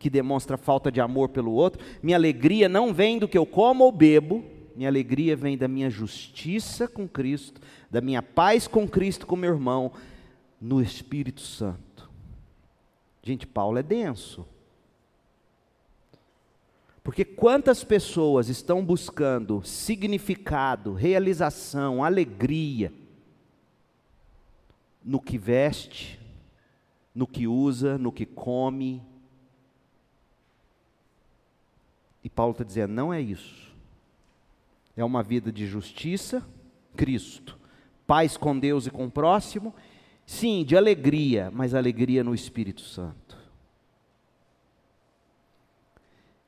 [0.00, 3.84] que demonstra falta de amor pelo outro, minha alegria não vem do que eu como
[3.84, 4.42] ou bebo,
[4.80, 9.52] minha alegria vem da minha justiça com Cristo, da minha paz com Cristo, com meu
[9.52, 9.92] irmão,
[10.58, 12.10] no Espírito Santo.
[13.22, 14.48] Gente, Paulo é denso.
[17.04, 22.90] Porque quantas pessoas estão buscando significado, realização, alegria
[25.04, 26.18] no que veste,
[27.14, 29.02] no que usa, no que come.
[32.24, 33.69] E Paulo está dizendo: não é isso.
[35.00, 36.46] É uma vida de justiça,
[36.96, 37.60] Cristo
[38.10, 39.72] paz com Deus e com o próximo,
[40.26, 43.38] sim, de alegria, mas alegria no Espírito Santo.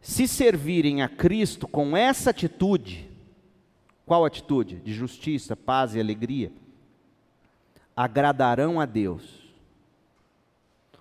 [0.00, 3.08] Se servirem a Cristo com essa atitude,
[4.04, 4.80] qual atitude?
[4.80, 6.50] De justiça, paz e alegria,
[7.94, 9.54] agradarão a Deus.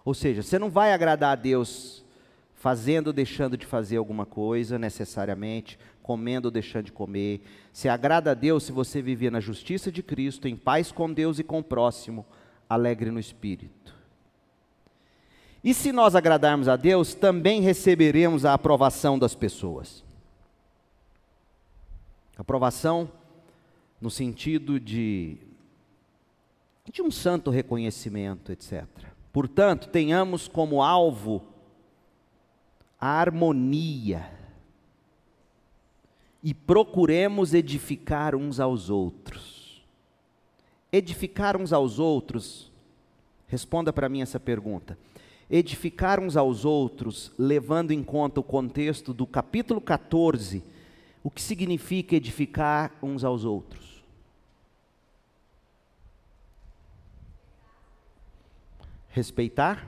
[0.06, 2.06] Ou seja, você não vai agradar a Deus
[2.54, 7.42] fazendo ou deixando de fazer alguma coisa necessariamente, comendo ou deixando de comer.
[7.72, 11.40] Se agrada a Deus se você viver na justiça de Cristo, em paz com Deus
[11.40, 12.26] e com o próximo,
[12.70, 13.96] alegre no espírito.
[15.64, 20.04] E se nós agradarmos a Deus, também receberemos a aprovação das pessoas.
[22.38, 23.12] Aprovação
[24.00, 25.38] no sentido de
[26.92, 28.86] de um santo reconhecimento, etc.
[29.32, 31.42] Portanto, tenhamos como alvo
[33.00, 34.30] a harmonia
[36.44, 39.82] e procuremos edificar uns aos outros.
[40.92, 42.72] Edificar uns aos outros,
[43.48, 44.98] responda para mim essa pergunta.
[45.50, 50.64] Edificar uns aos outros, levando em conta o contexto do capítulo 14,
[51.24, 54.02] o que significa edificar uns aos outros?
[59.10, 59.86] Respeitar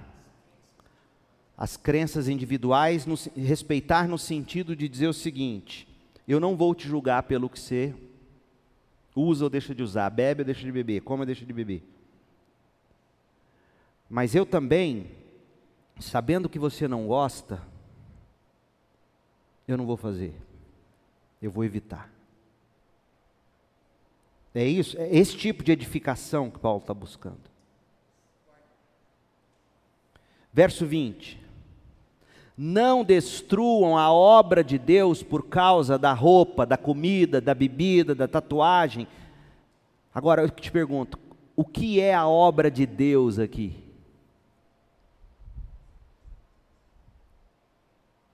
[1.58, 5.88] as crenças individuais, no, respeitar no sentido de dizer o seguinte:
[6.28, 7.94] eu não vou te julgar pelo que você
[9.16, 11.84] usa ou deixa de usar, bebe ou deixa de beber, come ou deixa de beber.
[14.10, 15.12] Mas eu também,
[16.00, 17.62] sabendo que você não gosta,
[19.68, 20.34] eu não vou fazer.
[21.42, 22.12] Eu vou evitar.
[24.56, 27.52] É isso, é esse tipo de edificação que Paulo está buscando.
[30.54, 31.43] Verso 20
[32.58, 38.28] não destruam a obra de Deus por causa da roupa, da comida, da bebida, da
[38.28, 39.08] tatuagem.
[40.14, 41.18] Agora eu te pergunto:
[41.56, 43.84] o que é a obra de Deus aqui?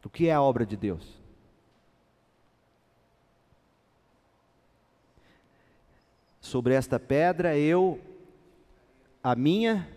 [0.04, 1.20] O que é a obra de Deus?
[6.42, 8.02] Sobre esta pedra eu,
[9.22, 9.88] a minha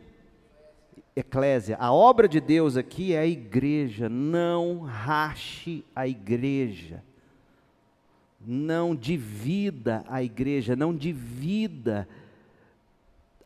[1.15, 1.77] eclésia.
[1.79, 4.09] A obra de Deus aqui é a igreja.
[4.09, 7.03] Não rache a igreja.
[8.41, 10.75] Não divida a igreja.
[10.75, 12.09] Não divida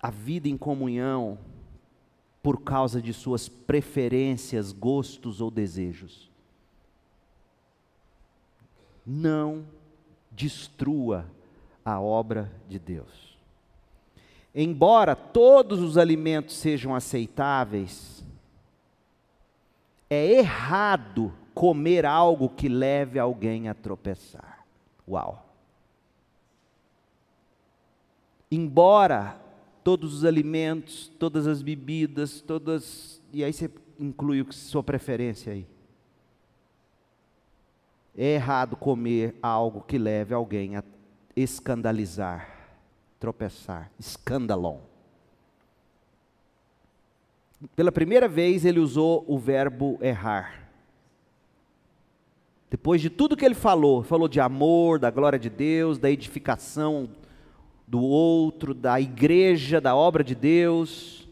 [0.00, 1.38] a vida em comunhão
[2.42, 6.30] por causa de suas preferências, gostos ou desejos.
[9.04, 9.66] Não
[10.30, 11.26] destrua
[11.84, 13.25] a obra de Deus.
[14.58, 18.24] Embora todos os alimentos sejam aceitáveis,
[20.08, 24.64] é errado comer algo que leve alguém a tropeçar.
[25.06, 25.46] Uau!
[28.50, 29.38] Embora
[29.84, 33.20] todos os alimentos, todas as bebidas, todas.
[33.34, 35.66] E aí você inclui a sua preferência aí.
[38.16, 40.84] É errado comer algo que leve alguém a
[41.36, 42.55] escandalizar
[43.18, 44.78] tropeçar, escandalon.
[47.74, 50.68] Pela primeira vez ele usou o verbo errar.
[52.68, 57.08] Depois de tudo que ele falou, falou de amor, da glória de Deus, da edificação
[57.86, 61.28] do outro, da igreja, da obra de Deus.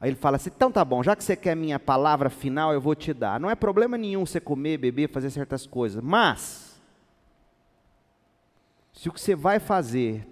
[0.00, 2.80] Aí ele fala assim: então tá bom, já que você quer minha palavra final, eu
[2.80, 3.40] vou te dar.
[3.40, 6.80] Não é problema nenhum você comer, beber, fazer certas coisas, mas,
[8.92, 10.26] se o que você vai fazer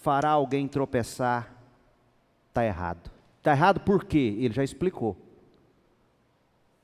[0.00, 1.54] fará alguém tropeçar,
[2.48, 3.10] está errado.
[3.38, 4.36] Está errado por quê?
[4.38, 5.16] Ele já explicou.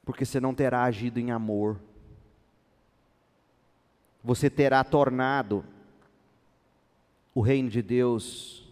[0.05, 1.81] Porque você não terá agido em amor.
[4.23, 5.65] Você terá tornado
[7.35, 8.65] o reino de Deus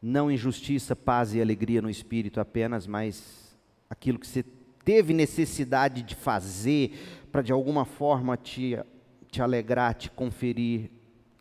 [0.00, 3.56] não em justiça, paz e alegria no espírito apenas, mas
[3.88, 4.44] aquilo que você
[4.84, 8.78] teve necessidade de fazer para de alguma forma te,
[9.28, 10.90] te alegrar, te conferir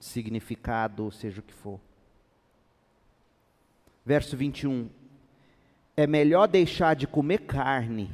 [0.05, 1.79] significado, seja o que for.
[4.05, 4.87] Verso 21.
[5.97, 8.11] É melhor deixar de comer carne.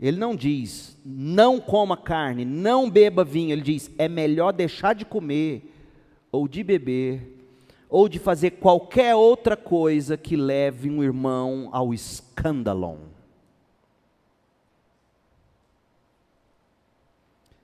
[0.00, 3.52] Ele não diz, não coma carne, não beba vinho.
[3.52, 5.72] Ele diz, é melhor deixar de comer,
[6.30, 7.36] ou de beber,
[7.88, 13.17] ou de fazer qualquer outra coisa que leve um irmão ao escândalo.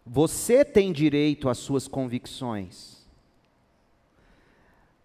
[0.07, 3.07] Você tem direito às suas convicções,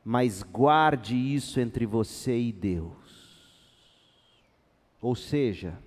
[0.03, 2.97] mas guarde isso entre você e Deus.
[5.01, 5.81] Ou seja,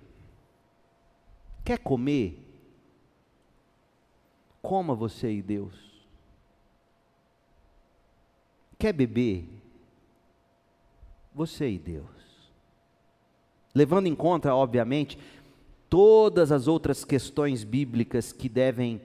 [1.63, 2.39] quer comer?
[4.61, 5.93] Coma você e Deus.
[8.79, 9.47] Quer beber?
[11.35, 12.07] Você e Deus.
[13.75, 15.17] Levando em conta, obviamente,
[15.93, 18.99] todas as outras questões bíblicas que devem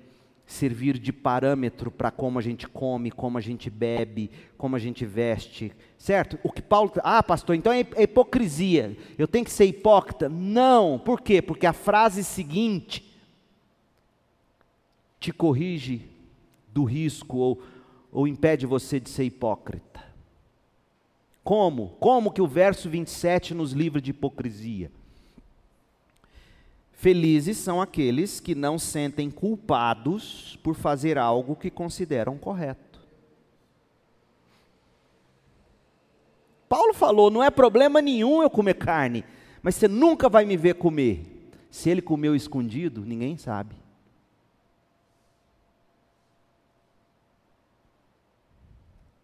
[0.47, 5.05] servir de parâmetro para como a gente come, como a gente bebe, como a gente
[5.05, 6.39] veste, certo?
[6.43, 8.97] O que Paulo, ah, pastor, então é, é hipocrisia.
[9.18, 10.30] Eu tenho que ser hipócrita?
[10.30, 10.99] Não.
[10.99, 11.43] Por quê?
[11.43, 13.05] Porque a frase seguinte
[15.20, 16.09] te corrige
[16.72, 17.62] do risco ou,
[18.11, 20.03] ou impede você de ser hipócrita.
[21.45, 21.91] Como?
[22.01, 24.91] Como que o verso 27 nos livra de hipocrisia?
[26.99, 32.99] Felizes são aqueles que não sentem culpados por fazer algo que consideram correto.
[36.69, 39.25] Paulo falou: não é problema nenhum eu comer carne,
[39.63, 41.53] mas você nunca vai me ver comer.
[41.71, 43.77] Se ele comeu escondido, ninguém sabe.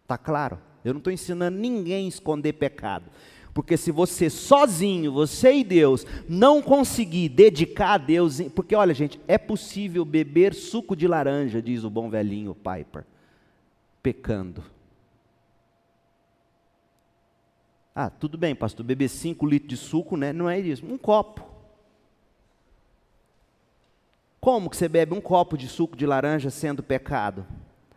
[0.07, 0.61] Tá claro?
[0.81, 3.11] Eu não estou ensinando ninguém a esconder pecado.
[3.55, 9.17] Porque se você sozinho, você e Deus, não conseguir dedicar a Deus, porque olha, gente,
[9.29, 13.05] é possível beber suco de laranja, diz o bom velhinho Piper,
[14.03, 14.61] pecando.
[17.95, 20.33] Ah, tudo bem, pastor, beber 5 litros de suco, né?
[20.33, 21.47] Não é isso, um copo.
[24.41, 27.47] Como que você bebe um copo de suco de laranja sendo pecado?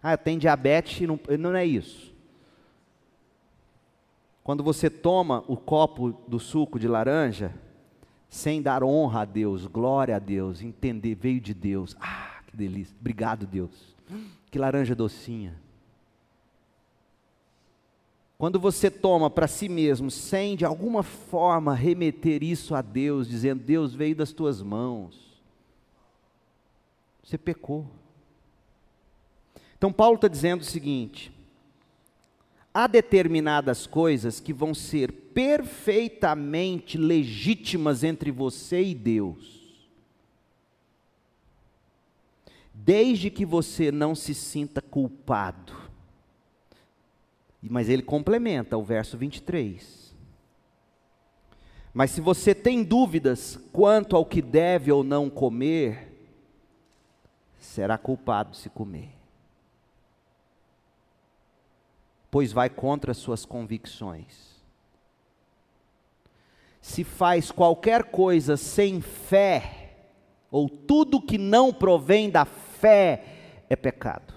[0.00, 2.07] Ah, tem diabetes, não, não é isso.
[4.49, 7.55] Quando você toma o copo do suco de laranja,
[8.30, 11.94] sem dar honra a Deus, glória a Deus, entender, veio de Deus.
[12.01, 12.96] Ah, que delícia.
[12.99, 13.94] Obrigado, Deus.
[14.51, 15.55] Que laranja docinha.
[18.38, 23.62] Quando você toma para si mesmo, sem de alguma forma remeter isso a Deus, dizendo:
[23.62, 25.42] Deus veio das tuas mãos,
[27.22, 27.86] você pecou.
[29.76, 31.38] Então, Paulo está dizendo o seguinte:
[32.79, 39.85] há determinadas coisas que vão ser perfeitamente legítimas entre você e Deus.
[42.72, 45.72] Desde que você não se sinta culpado.
[47.61, 50.14] Mas ele complementa o verso 23.
[51.93, 56.31] Mas se você tem dúvidas quanto ao que deve ou não comer,
[57.59, 59.17] será culpado se comer
[62.31, 64.59] pois vai contra suas convicções.
[66.81, 69.97] Se faz qualquer coisa sem fé,
[70.51, 73.24] ou tudo que não provém da fé,
[73.68, 74.35] é pecado.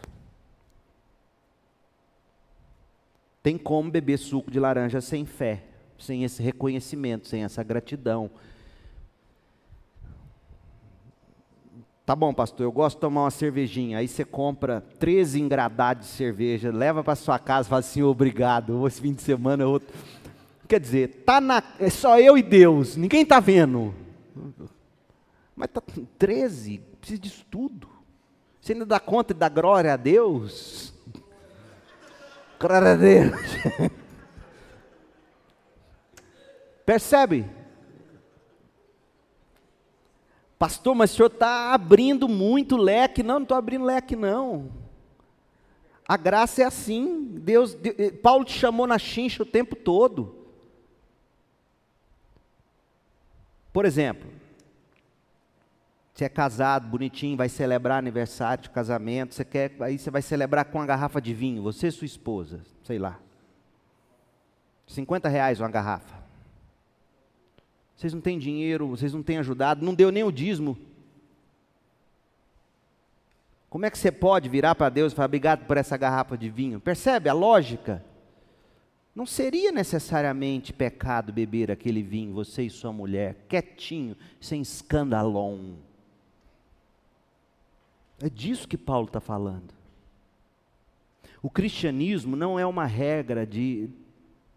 [3.42, 5.64] Tem como beber suco de laranja sem fé,
[5.98, 8.30] sem esse reconhecimento, sem essa gratidão,
[12.12, 14.00] Tá bom, pastor, eu gosto de tomar uma cervejinha.
[14.00, 19.00] Aí você compra 13 engradados de cerveja, leva para sua casa fala assim, obrigado, esse
[19.00, 19.88] fim de semana outro.
[20.68, 23.96] Quer dizer, tá na, é só eu e Deus, ninguém está vendo.
[25.56, 25.82] Mas tá
[26.20, 27.88] 13, precisa disso tudo.
[28.60, 30.94] Você ainda dá conta de dar glória a Deus?
[32.60, 33.40] Glória a Deus.
[36.86, 37.61] Percebe?
[40.62, 43.24] Pastor, mas o senhor está abrindo muito leque.
[43.24, 44.72] Não, não estou abrindo leque, não.
[46.08, 47.26] A graça é assim.
[47.32, 50.36] Deus, Deus, eh, Paulo te chamou na chincha o tempo todo.
[53.74, 54.30] Por exemplo,
[56.14, 60.66] você é casado, bonitinho, vai celebrar aniversário de casamento, você quer, aí você vai celebrar
[60.66, 63.18] com uma garrafa de vinho, você e sua esposa, sei lá.
[64.86, 66.21] 50 reais uma garrafa.
[68.02, 70.76] Vocês não têm dinheiro, vocês não têm ajudado, não deu nem o dízimo.
[73.70, 76.50] Como é que você pode virar para Deus e falar obrigado por essa garrafa de
[76.50, 76.80] vinho?
[76.80, 78.04] Percebe a lógica?
[79.14, 85.76] Não seria necessariamente pecado beber aquele vinho, você e sua mulher, quietinho, sem escandalon.
[88.20, 89.76] É disso que Paulo está falando.
[91.40, 93.92] O cristianismo não é uma regra de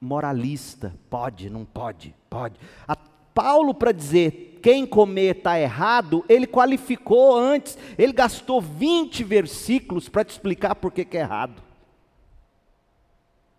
[0.00, 2.58] moralista, pode, não pode, pode.
[2.88, 2.96] A
[3.34, 10.24] Paulo, para dizer quem comer está errado, ele qualificou antes, ele gastou 20 versículos para
[10.24, 11.62] te explicar por que, é errado.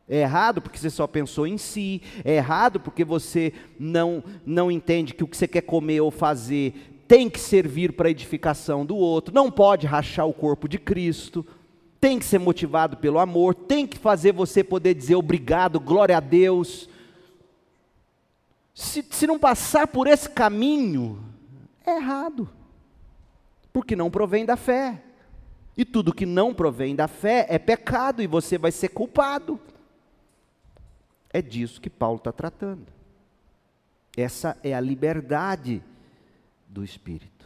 [0.10, 5.14] É errado porque você só pensou em si, é errado porque você não, não entende
[5.14, 6.74] que o que você quer comer ou fazer
[7.08, 11.46] tem que servir para a edificação do outro, não pode rachar o corpo de Cristo,
[12.02, 16.20] tem que ser motivado pelo amor, tem que fazer você poder dizer obrigado, glória a
[16.20, 16.90] Deus
[18.76, 21.24] se, se não passar por esse caminho,
[21.86, 22.50] é errado,
[23.72, 25.02] porque não provém da fé.
[25.78, 29.60] E tudo que não provém da fé é pecado e você vai ser culpado.
[31.32, 32.86] É disso que Paulo está tratando.
[34.16, 35.82] Essa é a liberdade
[36.68, 37.46] do Espírito.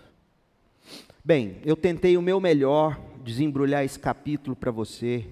[1.23, 5.27] Bem, eu tentei o meu melhor desembrulhar esse capítulo para você.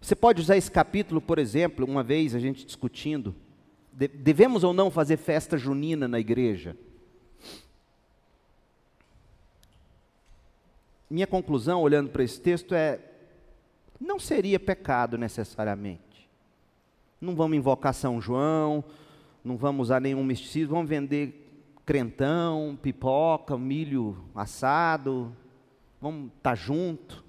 [0.00, 3.34] Você pode usar esse capítulo, por exemplo, uma vez a gente discutindo
[4.06, 6.76] devemos ou não fazer festa junina na igreja?
[11.10, 13.00] Minha conclusão, olhando para esse texto, é:
[14.00, 16.28] não seria pecado necessariamente.
[17.20, 18.84] Não vamos invocar São João,
[19.42, 21.46] não vamos usar nenhum misticismo, vamos vender
[21.84, 25.34] crentão, pipoca, milho assado,
[26.00, 27.24] vamos estar tá junto.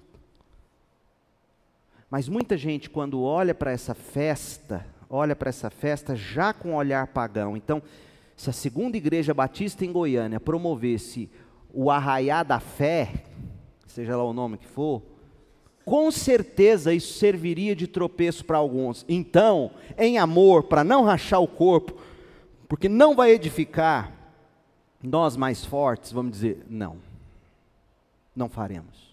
[2.10, 7.08] Mas muita gente, quando olha para essa festa, olha para essa festa já com olhar
[7.08, 7.56] pagão.
[7.56, 7.82] Então,
[8.36, 11.28] se a segunda igreja batista em Goiânia promovesse
[11.74, 13.12] o arraiá da fé,
[13.86, 15.02] seja lá o nome que for,
[15.84, 19.04] com certeza isso serviria de tropeço para alguns.
[19.08, 22.00] Então, em amor, para não rachar o corpo,
[22.68, 24.12] porque não vai edificar,
[25.02, 26.98] nós mais fortes vamos dizer: não,
[28.34, 29.09] não faremos.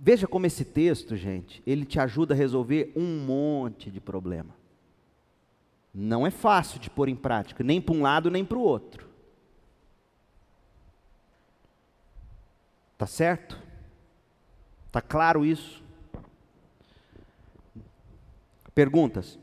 [0.00, 4.54] Veja como esse texto, gente, ele te ajuda a resolver um monte de problema.
[5.92, 9.08] Não é fácil de pôr em prática, nem para um lado nem para o outro.
[12.96, 13.60] Tá certo?
[14.92, 15.82] Tá claro isso?
[18.72, 19.36] Perguntas?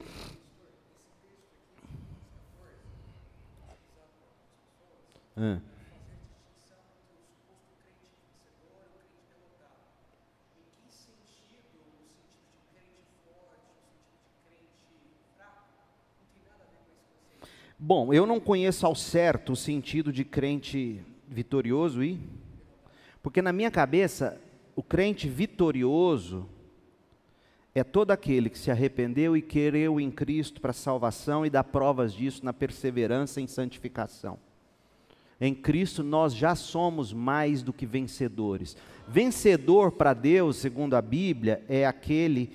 [5.35, 5.59] Ah.
[17.77, 22.17] Bom, eu não conheço ao certo o sentido de crente vitorioso e
[23.21, 24.39] porque na minha cabeça
[24.77, 26.47] o crente vitorioso
[27.73, 32.13] é todo aquele que se arrependeu e quereu em Cristo para salvação e dá provas
[32.13, 34.39] disso na perseverança em santificação.
[35.41, 38.77] Em Cristo nós já somos mais do que vencedores.
[39.05, 42.53] Vencedor para Deus, segundo a Bíblia, é aquele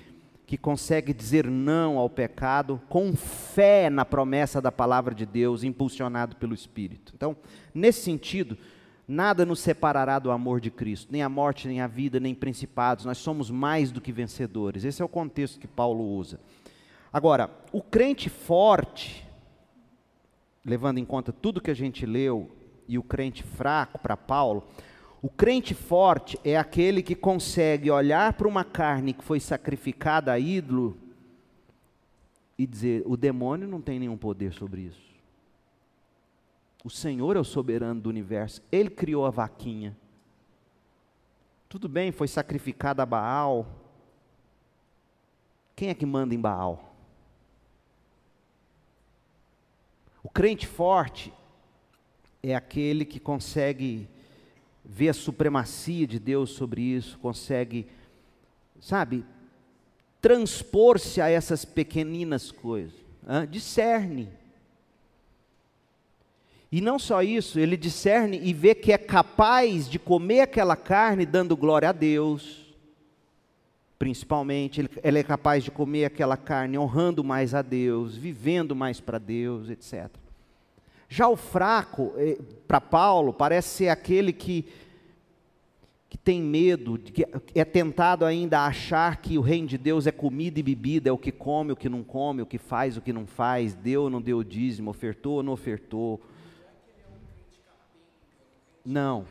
[0.50, 6.34] que consegue dizer não ao pecado com fé na promessa da palavra de Deus, impulsionado
[6.34, 7.12] pelo Espírito.
[7.14, 7.36] Então,
[7.72, 8.58] nesse sentido,
[9.06, 13.04] nada nos separará do amor de Cristo, nem a morte, nem a vida, nem principados,
[13.04, 14.82] nós somos mais do que vencedores.
[14.82, 16.40] Esse é o contexto que Paulo usa.
[17.12, 19.24] Agora, o crente forte,
[20.64, 22.50] levando em conta tudo que a gente leu,
[22.88, 24.66] e o crente fraco para Paulo,
[25.22, 30.38] o crente forte é aquele que consegue olhar para uma carne que foi sacrificada a
[30.38, 30.96] ídolo
[32.56, 35.10] e dizer: o demônio não tem nenhum poder sobre isso.
[36.82, 39.94] O Senhor é o soberano do universo, Ele criou a vaquinha.
[41.68, 43.66] Tudo bem, foi sacrificada a Baal.
[45.76, 46.94] Quem é que manda em Baal?
[50.22, 51.32] O crente forte
[52.42, 54.08] é aquele que consegue
[54.92, 57.86] vê a supremacia de Deus sobre isso, consegue,
[58.80, 59.24] sabe,
[60.20, 63.46] transpor-se a essas pequeninas coisas, hein?
[63.48, 64.28] discerne.
[66.72, 71.24] E não só isso, ele discerne e vê que é capaz de comer aquela carne
[71.24, 72.74] dando glória a Deus,
[73.96, 79.00] principalmente, ele, ele é capaz de comer aquela carne honrando mais a Deus, vivendo mais
[79.00, 80.10] para Deus, etc.
[81.12, 82.38] Já o fraco, eh,
[82.68, 84.64] para Paulo, parece ser aquele que,
[86.08, 90.12] que tem medo, que é tentado ainda a achar que o reino de Deus é
[90.12, 93.00] comida e bebida, é o que come, o que não come, o que faz, o
[93.02, 96.20] que não faz, deu ou não deu dízimo, ofertou ou não ofertou.
[98.84, 99.26] Não.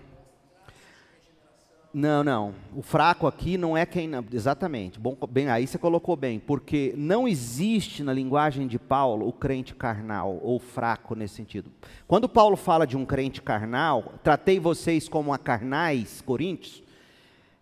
[1.92, 2.54] Não, não.
[2.76, 4.12] O fraco aqui não é quem.
[4.32, 5.00] Exatamente.
[5.00, 6.40] Bom, bem, aí você colocou bem.
[6.40, 11.72] Porque não existe na linguagem de Paulo o crente carnal ou fraco nesse sentido.
[12.08, 16.84] Quando Paulo fala de um crente carnal, tratei vocês como a carnais, Coríntios,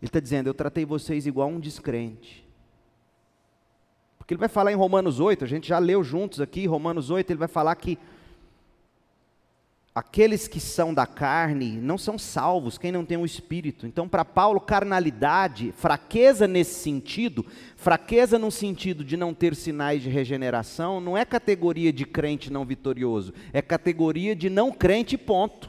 [0.01, 2.45] ele está dizendo, eu tratei vocês igual um descrente.
[4.17, 7.31] Porque ele vai falar em Romanos 8, a gente já leu juntos aqui, Romanos 8,
[7.31, 7.97] ele vai falar que
[9.97, 13.87] aqueles que são da carne não são salvos, quem não tem o espírito.
[13.87, 17.43] Então, para Paulo, carnalidade, fraqueza nesse sentido,
[17.75, 22.63] fraqueza no sentido de não ter sinais de regeneração, não é categoria de crente não
[22.63, 25.67] vitorioso, é categoria de não crente, ponto.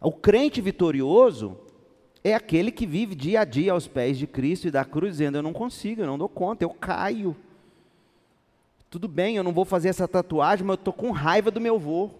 [0.00, 1.56] O crente vitorioso
[2.24, 5.38] é aquele que vive dia a dia aos pés de Cristo e da cruz, dizendo:
[5.38, 7.36] Eu não consigo, eu não dou conta, eu caio.
[8.92, 11.76] Tudo bem, eu não vou fazer essa tatuagem, mas eu estou com raiva do meu
[11.76, 12.10] avô.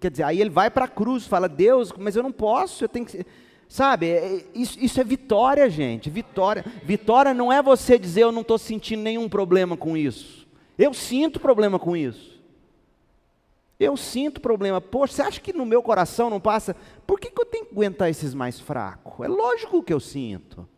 [0.00, 2.88] Quer dizer, aí ele vai para a cruz, fala, Deus, mas eu não posso, eu
[2.88, 3.24] tenho que.
[3.68, 6.10] Sabe, é, isso, isso é vitória, gente.
[6.10, 6.64] Vitória.
[6.82, 10.48] Vitória não é você dizer eu não estou sentindo nenhum problema com isso.
[10.76, 12.42] Eu sinto problema com isso.
[13.78, 14.80] Eu sinto problema.
[14.80, 16.74] Poxa, você acha que no meu coração não passa?
[17.06, 19.24] Por que, que eu tenho que aguentar esses mais fracos?
[19.24, 20.68] É lógico que eu sinto.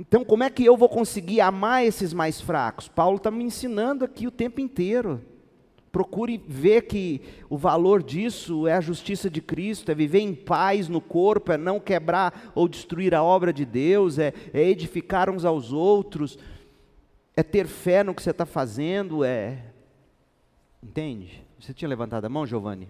[0.00, 2.86] Então, como é que eu vou conseguir amar esses mais fracos?
[2.86, 5.20] Paulo está me ensinando aqui o tempo inteiro.
[5.90, 7.20] Procure ver que
[7.50, 11.56] o valor disso é a justiça de Cristo, é viver em paz no corpo, é
[11.56, 16.38] não quebrar ou destruir a obra de Deus, é, é edificar uns aos outros,
[17.36, 19.64] é ter fé no que você está fazendo, é.
[20.80, 21.44] Entende?
[21.58, 22.88] Você tinha levantado a mão, Giovanni?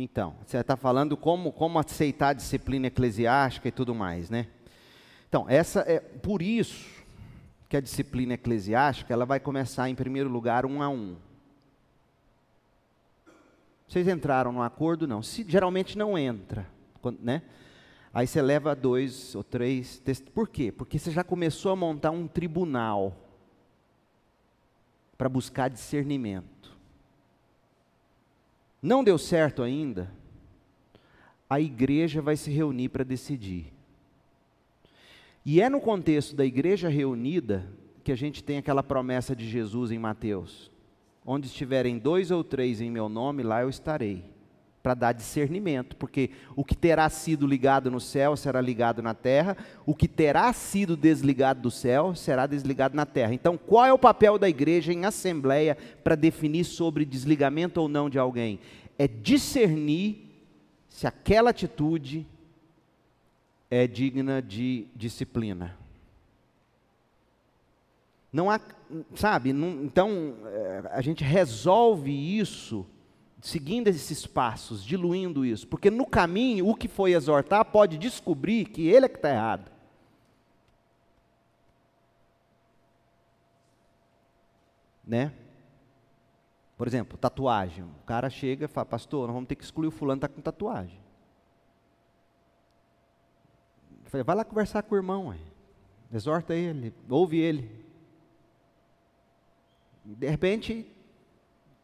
[0.00, 4.46] Então, você está falando como, como aceitar a disciplina eclesiástica e tudo mais, né?
[5.28, 7.04] Então, essa é por isso
[7.68, 11.16] que a disciplina eclesiástica ela vai começar em primeiro lugar um a um.
[13.88, 15.08] Vocês entraram no acordo?
[15.08, 15.20] Não.
[15.20, 16.64] Se, geralmente não entra,
[17.20, 17.42] né?
[18.14, 20.00] Aí você leva dois ou três.
[20.32, 20.70] Por quê?
[20.70, 23.16] Porque você já começou a montar um tribunal
[25.16, 26.77] para buscar discernimento.
[28.82, 30.10] Não deu certo ainda?
[31.48, 33.72] A igreja vai se reunir para decidir.
[35.44, 37.66] E é no contexto da igreja reunida
[38.04, 40.70] que a gente tem aquela promessa de Jesus em Mateus:
[41.24, 44.24] onde estiverem dois ou três em meu nome, lá eu estarei
[44.82, 49.56] para dar discernimento, porque o que terá sido ligado no céu será ligado na terra,
[49.84, 53.34] o que terá sido desligado do céu será desligado na terra.
[53.34, 58.08] Então, qual é o papel da igreja em assembleia para definir sobre desligamento ou não
[58.08, 58.60] de alguém?
[58.98, 60.28] É discernir
[60.88, 62.26] se aquela atitude
[63.70, 65.76] é digna de disciplina.
[68.32, 68.60] Não há,
[69.14, 72.86] sabe, não, então eh, a gente resolve isso
[73.40, 78.88] seguindo esses passos, diluindo isso, porque no caminho o que foi exortar pode descobrir que
[78.88, 79.70] ele é que está errado.
[85.06, 85.32] Né?
[86.76, 87.84] Por exemplo, tatuagem.
[87.84, 90.34] O cara chega e fala, pastor, nós vamos ter que excluir o fulano que está
[90.34, 91.00] com tatuagem.
[94.04, 95.38] Eu falei, vai lá conversar com o irmão, ué.
[96.12, 97.84] exorta ele, ouve ele.
[100.04, 100.86] De repente,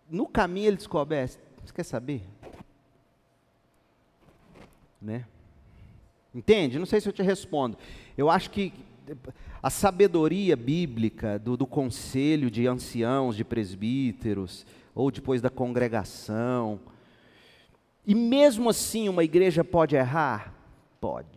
[0.08, 1.28] no caminho ele descobre, é,
[1.68, 2.22] você quer saber?
[5.00, 5.26] Né?
[6.34, 6.78] Entende?
[6.78, 7.76] Não sei se eu te respondo.
[8.16, 8.72] Eu acho que
[9.62, 16.80] a sabedoria bíblica do, do conselho de anciãos, de presbíteros, ou depois da congregação,
[18.06, 20.54] e mesmo assim uma igreja pode errar?
[21.00, 21.28] Pode.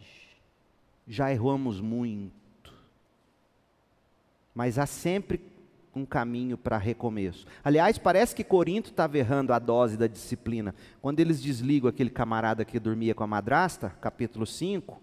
[1.07, 2.73] Já erramos muito.
[4.53, 5.39] Mas há sempre
[5.97, 7.45] um caminho para recomeço.
[7.63, 10.73] Aliás, parece que Corinto estava errando a dose da disciplina.
[11.01, 15.01] Quando eles desligam aquele camarada que dormia com a madrasta, capítulo 5,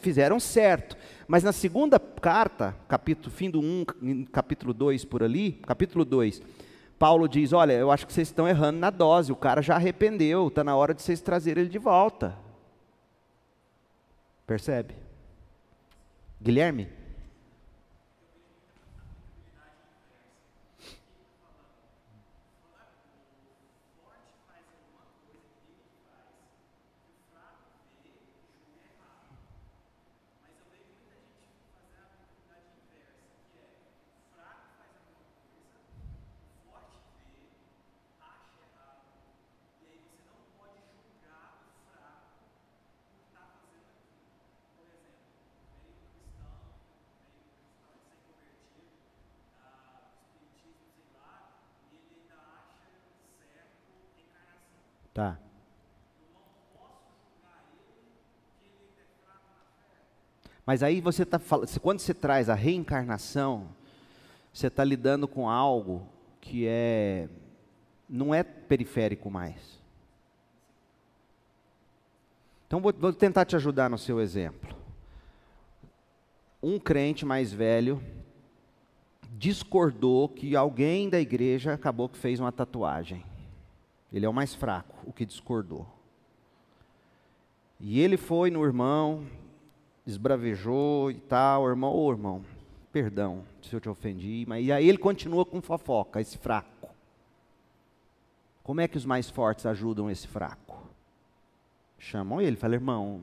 [0.00, 0.96] fizeram certo.
[1.26, 6.42] Mas na segunda carta, capítulo, fim do 1, capítulo 2 por ali, capítulo 2,
[6.98, 10.48] Paulo diz: Olha, eu acho que vocês estão errando na dose, o cara já arrependeu,
[10.48, 12.36] está na hora de vocês trazerem ele de volta.
[14.46, 14.94] Percebe?
[16.40, 17.01] Guilherme?
[55.22, 55.38] Tá.
[60.66, 61.40] Mas aí você está
[61.80, 63.68] quando você traz a reencarnação,
[64.52, 66.08] você está lidando com algo
[66.40, 67.28] que é
[68.08, 69.80] não é periférico mais.
[72.66, 74.76] Então vou, vou tentar te ajudar no seu exemplo.
[76.60, 78.02] Um crente mais velho
[79.30, 83.24] discordou que alguém da igreja acabou que fez uma tatuagem.
[84.12, 85.86] Ele é o mais fraco, o que discordou.
[87.80, 89.26] E ele foi no irmão,
[90.06, 92.44] esbravejou e tal, irmão, ô irmão,
[92.92, 96.88] perdão se eu te ofendi, mas e aí ele continua com fofoca, esse fraco.
[98.62, 100.86] Como é que os mais fortes ajudam esse fraco?
[101.98, 103.22] Chamam ele, fala, irmão,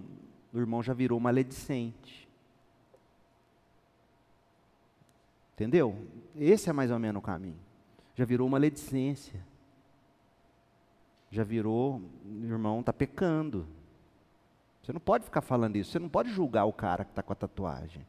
[0.52, 2.28] o irmão já virou maledicente.
[5.54, 5.96] Entendeu?
[6.36, 7.60] Esse é mais ou menos o caminho.
[8.16, 9.42] Já virou maledicência
[11.32, 12.02] já virou,
[12.44, 13.66] irmão, está pecando.
[14.82, 17.34] Você não pode ficar falando isso, você não pode julgar o cara que está com
[17.34, 18.06] a tatuagem.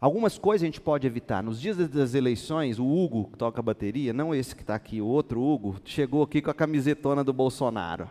[0.00, 1.44] Algumas coisas a gente pode evitar.
[1.44, 5.06] Nos dias das eleições, o Hugo, que toca bateria, não esse que está aqui, o
[5.06, 8.08] outro Hugo, chegou aqui com a camisetona do Bolsonaro.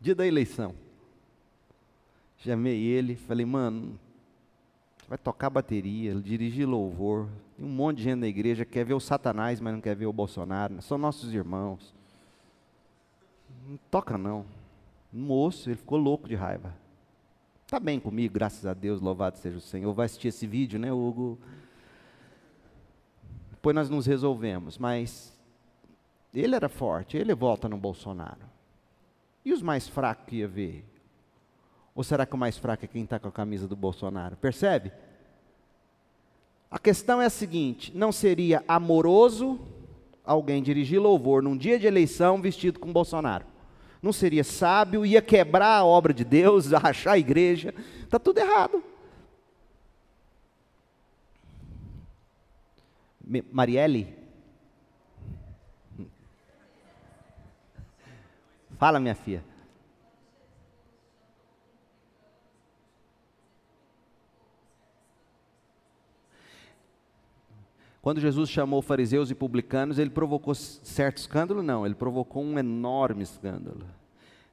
[0.00, 0.74] Dia da eleição.
[2.38, 3.96] Chamei ele, falei, mano,
[5.08, 7.28] vai tocar bateria, dirigir louvor.
[7.56, 9.96] Tem um monte de gente na igreja que quer ver o Satanás, mas não quer
[9.96, 10.80] ver o Bolsonaro.
[10.82, 11.94] São nossos irmãos.
[13.66, 14.44] Não toca não.
[15.12, 16.74] Um moço, ele ficou louco de raiva.
[17.64, 19.92] Está bem comigo, graças a Deus, louvado seja o Senhor.
[19.92, 21.38] Vai assistir esse vídeo, né, Hugo?
[23.50, 25.36] Depois nós nos resolvemos, mas
[26.32, 28.46] Ele era forte, ele volta no Bolsonaro.
[29.44, 30.84] E os mais fracos que ia ver?
[31.98, 34.36] Ou será que o mais fraco é quem está com a camisa do Bolsonaro?
[34.36, 34.92] Percebe?
[36.70, 39.58] A questão é a seguinte: não seria amoroso
[40.24, 43.44] alguém dirigir louvor num dia de eleição vestido com Bolsonaro?
[44.00, 47.74] Não seria sábio, ia quebrar a obra de Deus, rachar a igreja.
[48.04, 48.80] Está tudo errado.
[53.50, 54.14] Marielle?
[58.78, 59.42] Fala, minha filha.
[68.00, 71.62] Quando Jesus chamou fariseus e publicanos, ele provocou certo escândalo?
[71.62, 73.84] Não, ele provocou um enorme escândalo.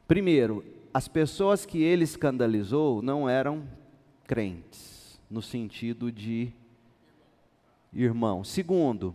[0.08, 3.64] Primeiro, as pessoas que ele escandalizou não eram
[4.26, 6.52] crentes, no sentido de
[7.94, 8.44] irmão.
[8.44, 9.14] Segundo,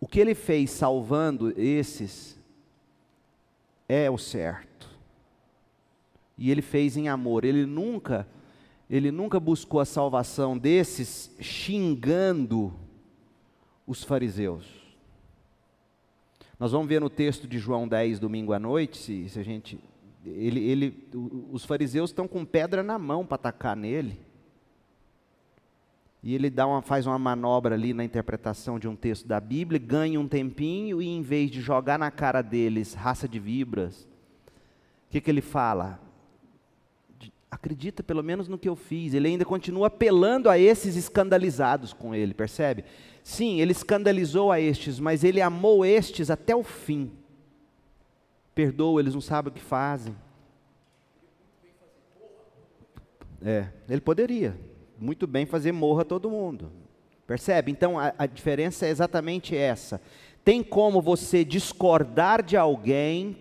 [0.00, 2.38] o que ele fez salvando esses
[3.88, 4.88] é o certo.
[6.36, 7.44] E ele fez em amor.
[7.44, 8.26] Ele nunca
[8.88, 12.74] ele nunca buscou a salvação desses xingando
[13.90, 14.64] os fariseus.
[16.56, 19.80] Nós vamos ver no texto de João 10, domingo à noite, se, se a gente.
[20.24, 21.08] Ele, ele,
[21.50, 24.20] os fariseus estão com pedra na mão para atacar nele.
[26.22, 29.80] E ele dá uma, faz uma manobra ali na interpretação de um texto da Bíblia,
[29.80, 34.02] ganha um tempinho e em vez de jogar na cara deles raça de vibras,
[35.08, 35.98] o que, que ele fala?
[37.50, 39.14] Acredita pelo menos no que eu fiz.
[39.14, 42.84] Ele ainda continua apelando a esses escandalizados com ele, percebe?
[43.22, 47.12] Sim, ele escandalizou a estes, mas ele amou estes até o fim.
[48.54, 50.16] Perdoa, eles não sabem o que fazem.
[53.42, 54.58] É, ele poderia,
[54.98, 56.70] muito bem fazer morra todo mundo.
[57.26, 57.70] Percebe?
[57.70, 60.00] Então a, a diferença é exatamente essa.
[60.44, 63.36] Tem como você discordar de alguém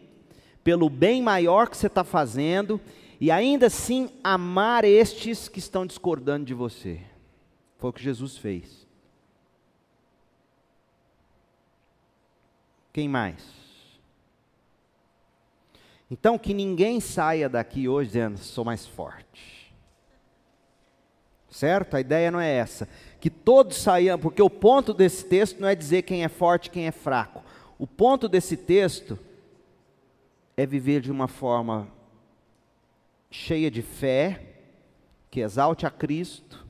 [0.63, 2.79] pelo bem maior que você está fazendo
[3.19, 6.99] e ainda assim amar estes que estão discordando de você.
[7.77, 8.87] Foi o que Jesus fez.
[12.91, 13.43] Quem mais?
[16.09, 19.59] Então, que ninguém saia daqui hoje dizendo, sou mais forte
[21.59, 21.95] certo?
[21.95, 22.87] A ideia não é essa.
[23.19, 26.69] Que todos saiam, porque o ponto desse texto não é dizer quem é forte e
[26.69, 27.43] quem é fraco.
[27.77, 29.17] O ponto desse texto
[30.55, 31.87] é viver de uma forma
[33.31, 34.45] cheia de fé,
[35.29, 36.65] que exalte a Cristo,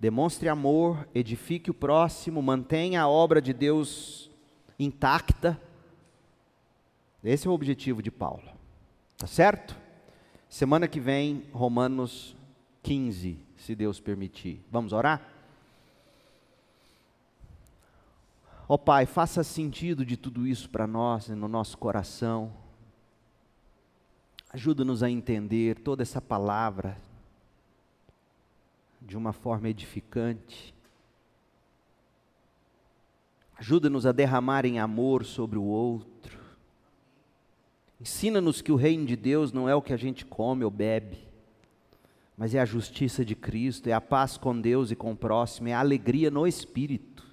[0.00, 4.30] demonstre amor, edifique o próximo, mantenha a obra de Deus
[4.78, 5.60] intacta.
[7.22, 8.48] Esse é o objetivo de Paulo.
[9.16, 9.76] Tá certo?
[10.48, 12.36] Semana que vem, Romanos
[12.82, 14.60] 15 se Deus permitir.
[14.70, 15.22] Vamos orar?
[18.68, 22.52] Ó oh, Pai, faça sentido de tudo isso para nós, no nosso coração.
[24.50, 26.96] Ajuda-nos a entender toda essa palavra
[29.00, 30.74] de uma forma edificante.
[33.56, 36.38] Ajuda-nos a derramar em amor sobre o outro.
[38.00, 41.32] Ensina-nos que o reino de Deus não é o que a gente come ou bebe
[42.36, 45.68] mas é a justiça de Cristo, é a paz com Deus e com o próximo,
[45.68, 47.24] é a alegria no espírito.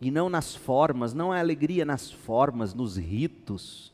[0.00, 3.92] E não nas formas, não é alegria nas formas, nos ritos,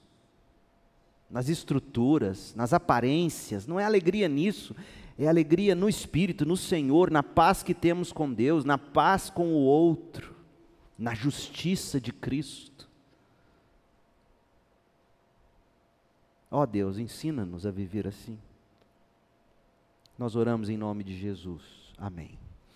[1.30, 4.76] nas estruturas, nas aparências, não é alegria nisso,
[5.18, 9.48] é alegria no espírito, no Senhor, na paz que temos com Deus, na paz com
[9.48, 10.34] o outro,
[10.96, 12.88] na justiça de Cristo.
[16.50, 18.38] Ó oh Deus, ensina-nos a viver assim.
[20.16, 21.62] Nós oramos em nome de Jesus.
[21.98, 22.38] Amém.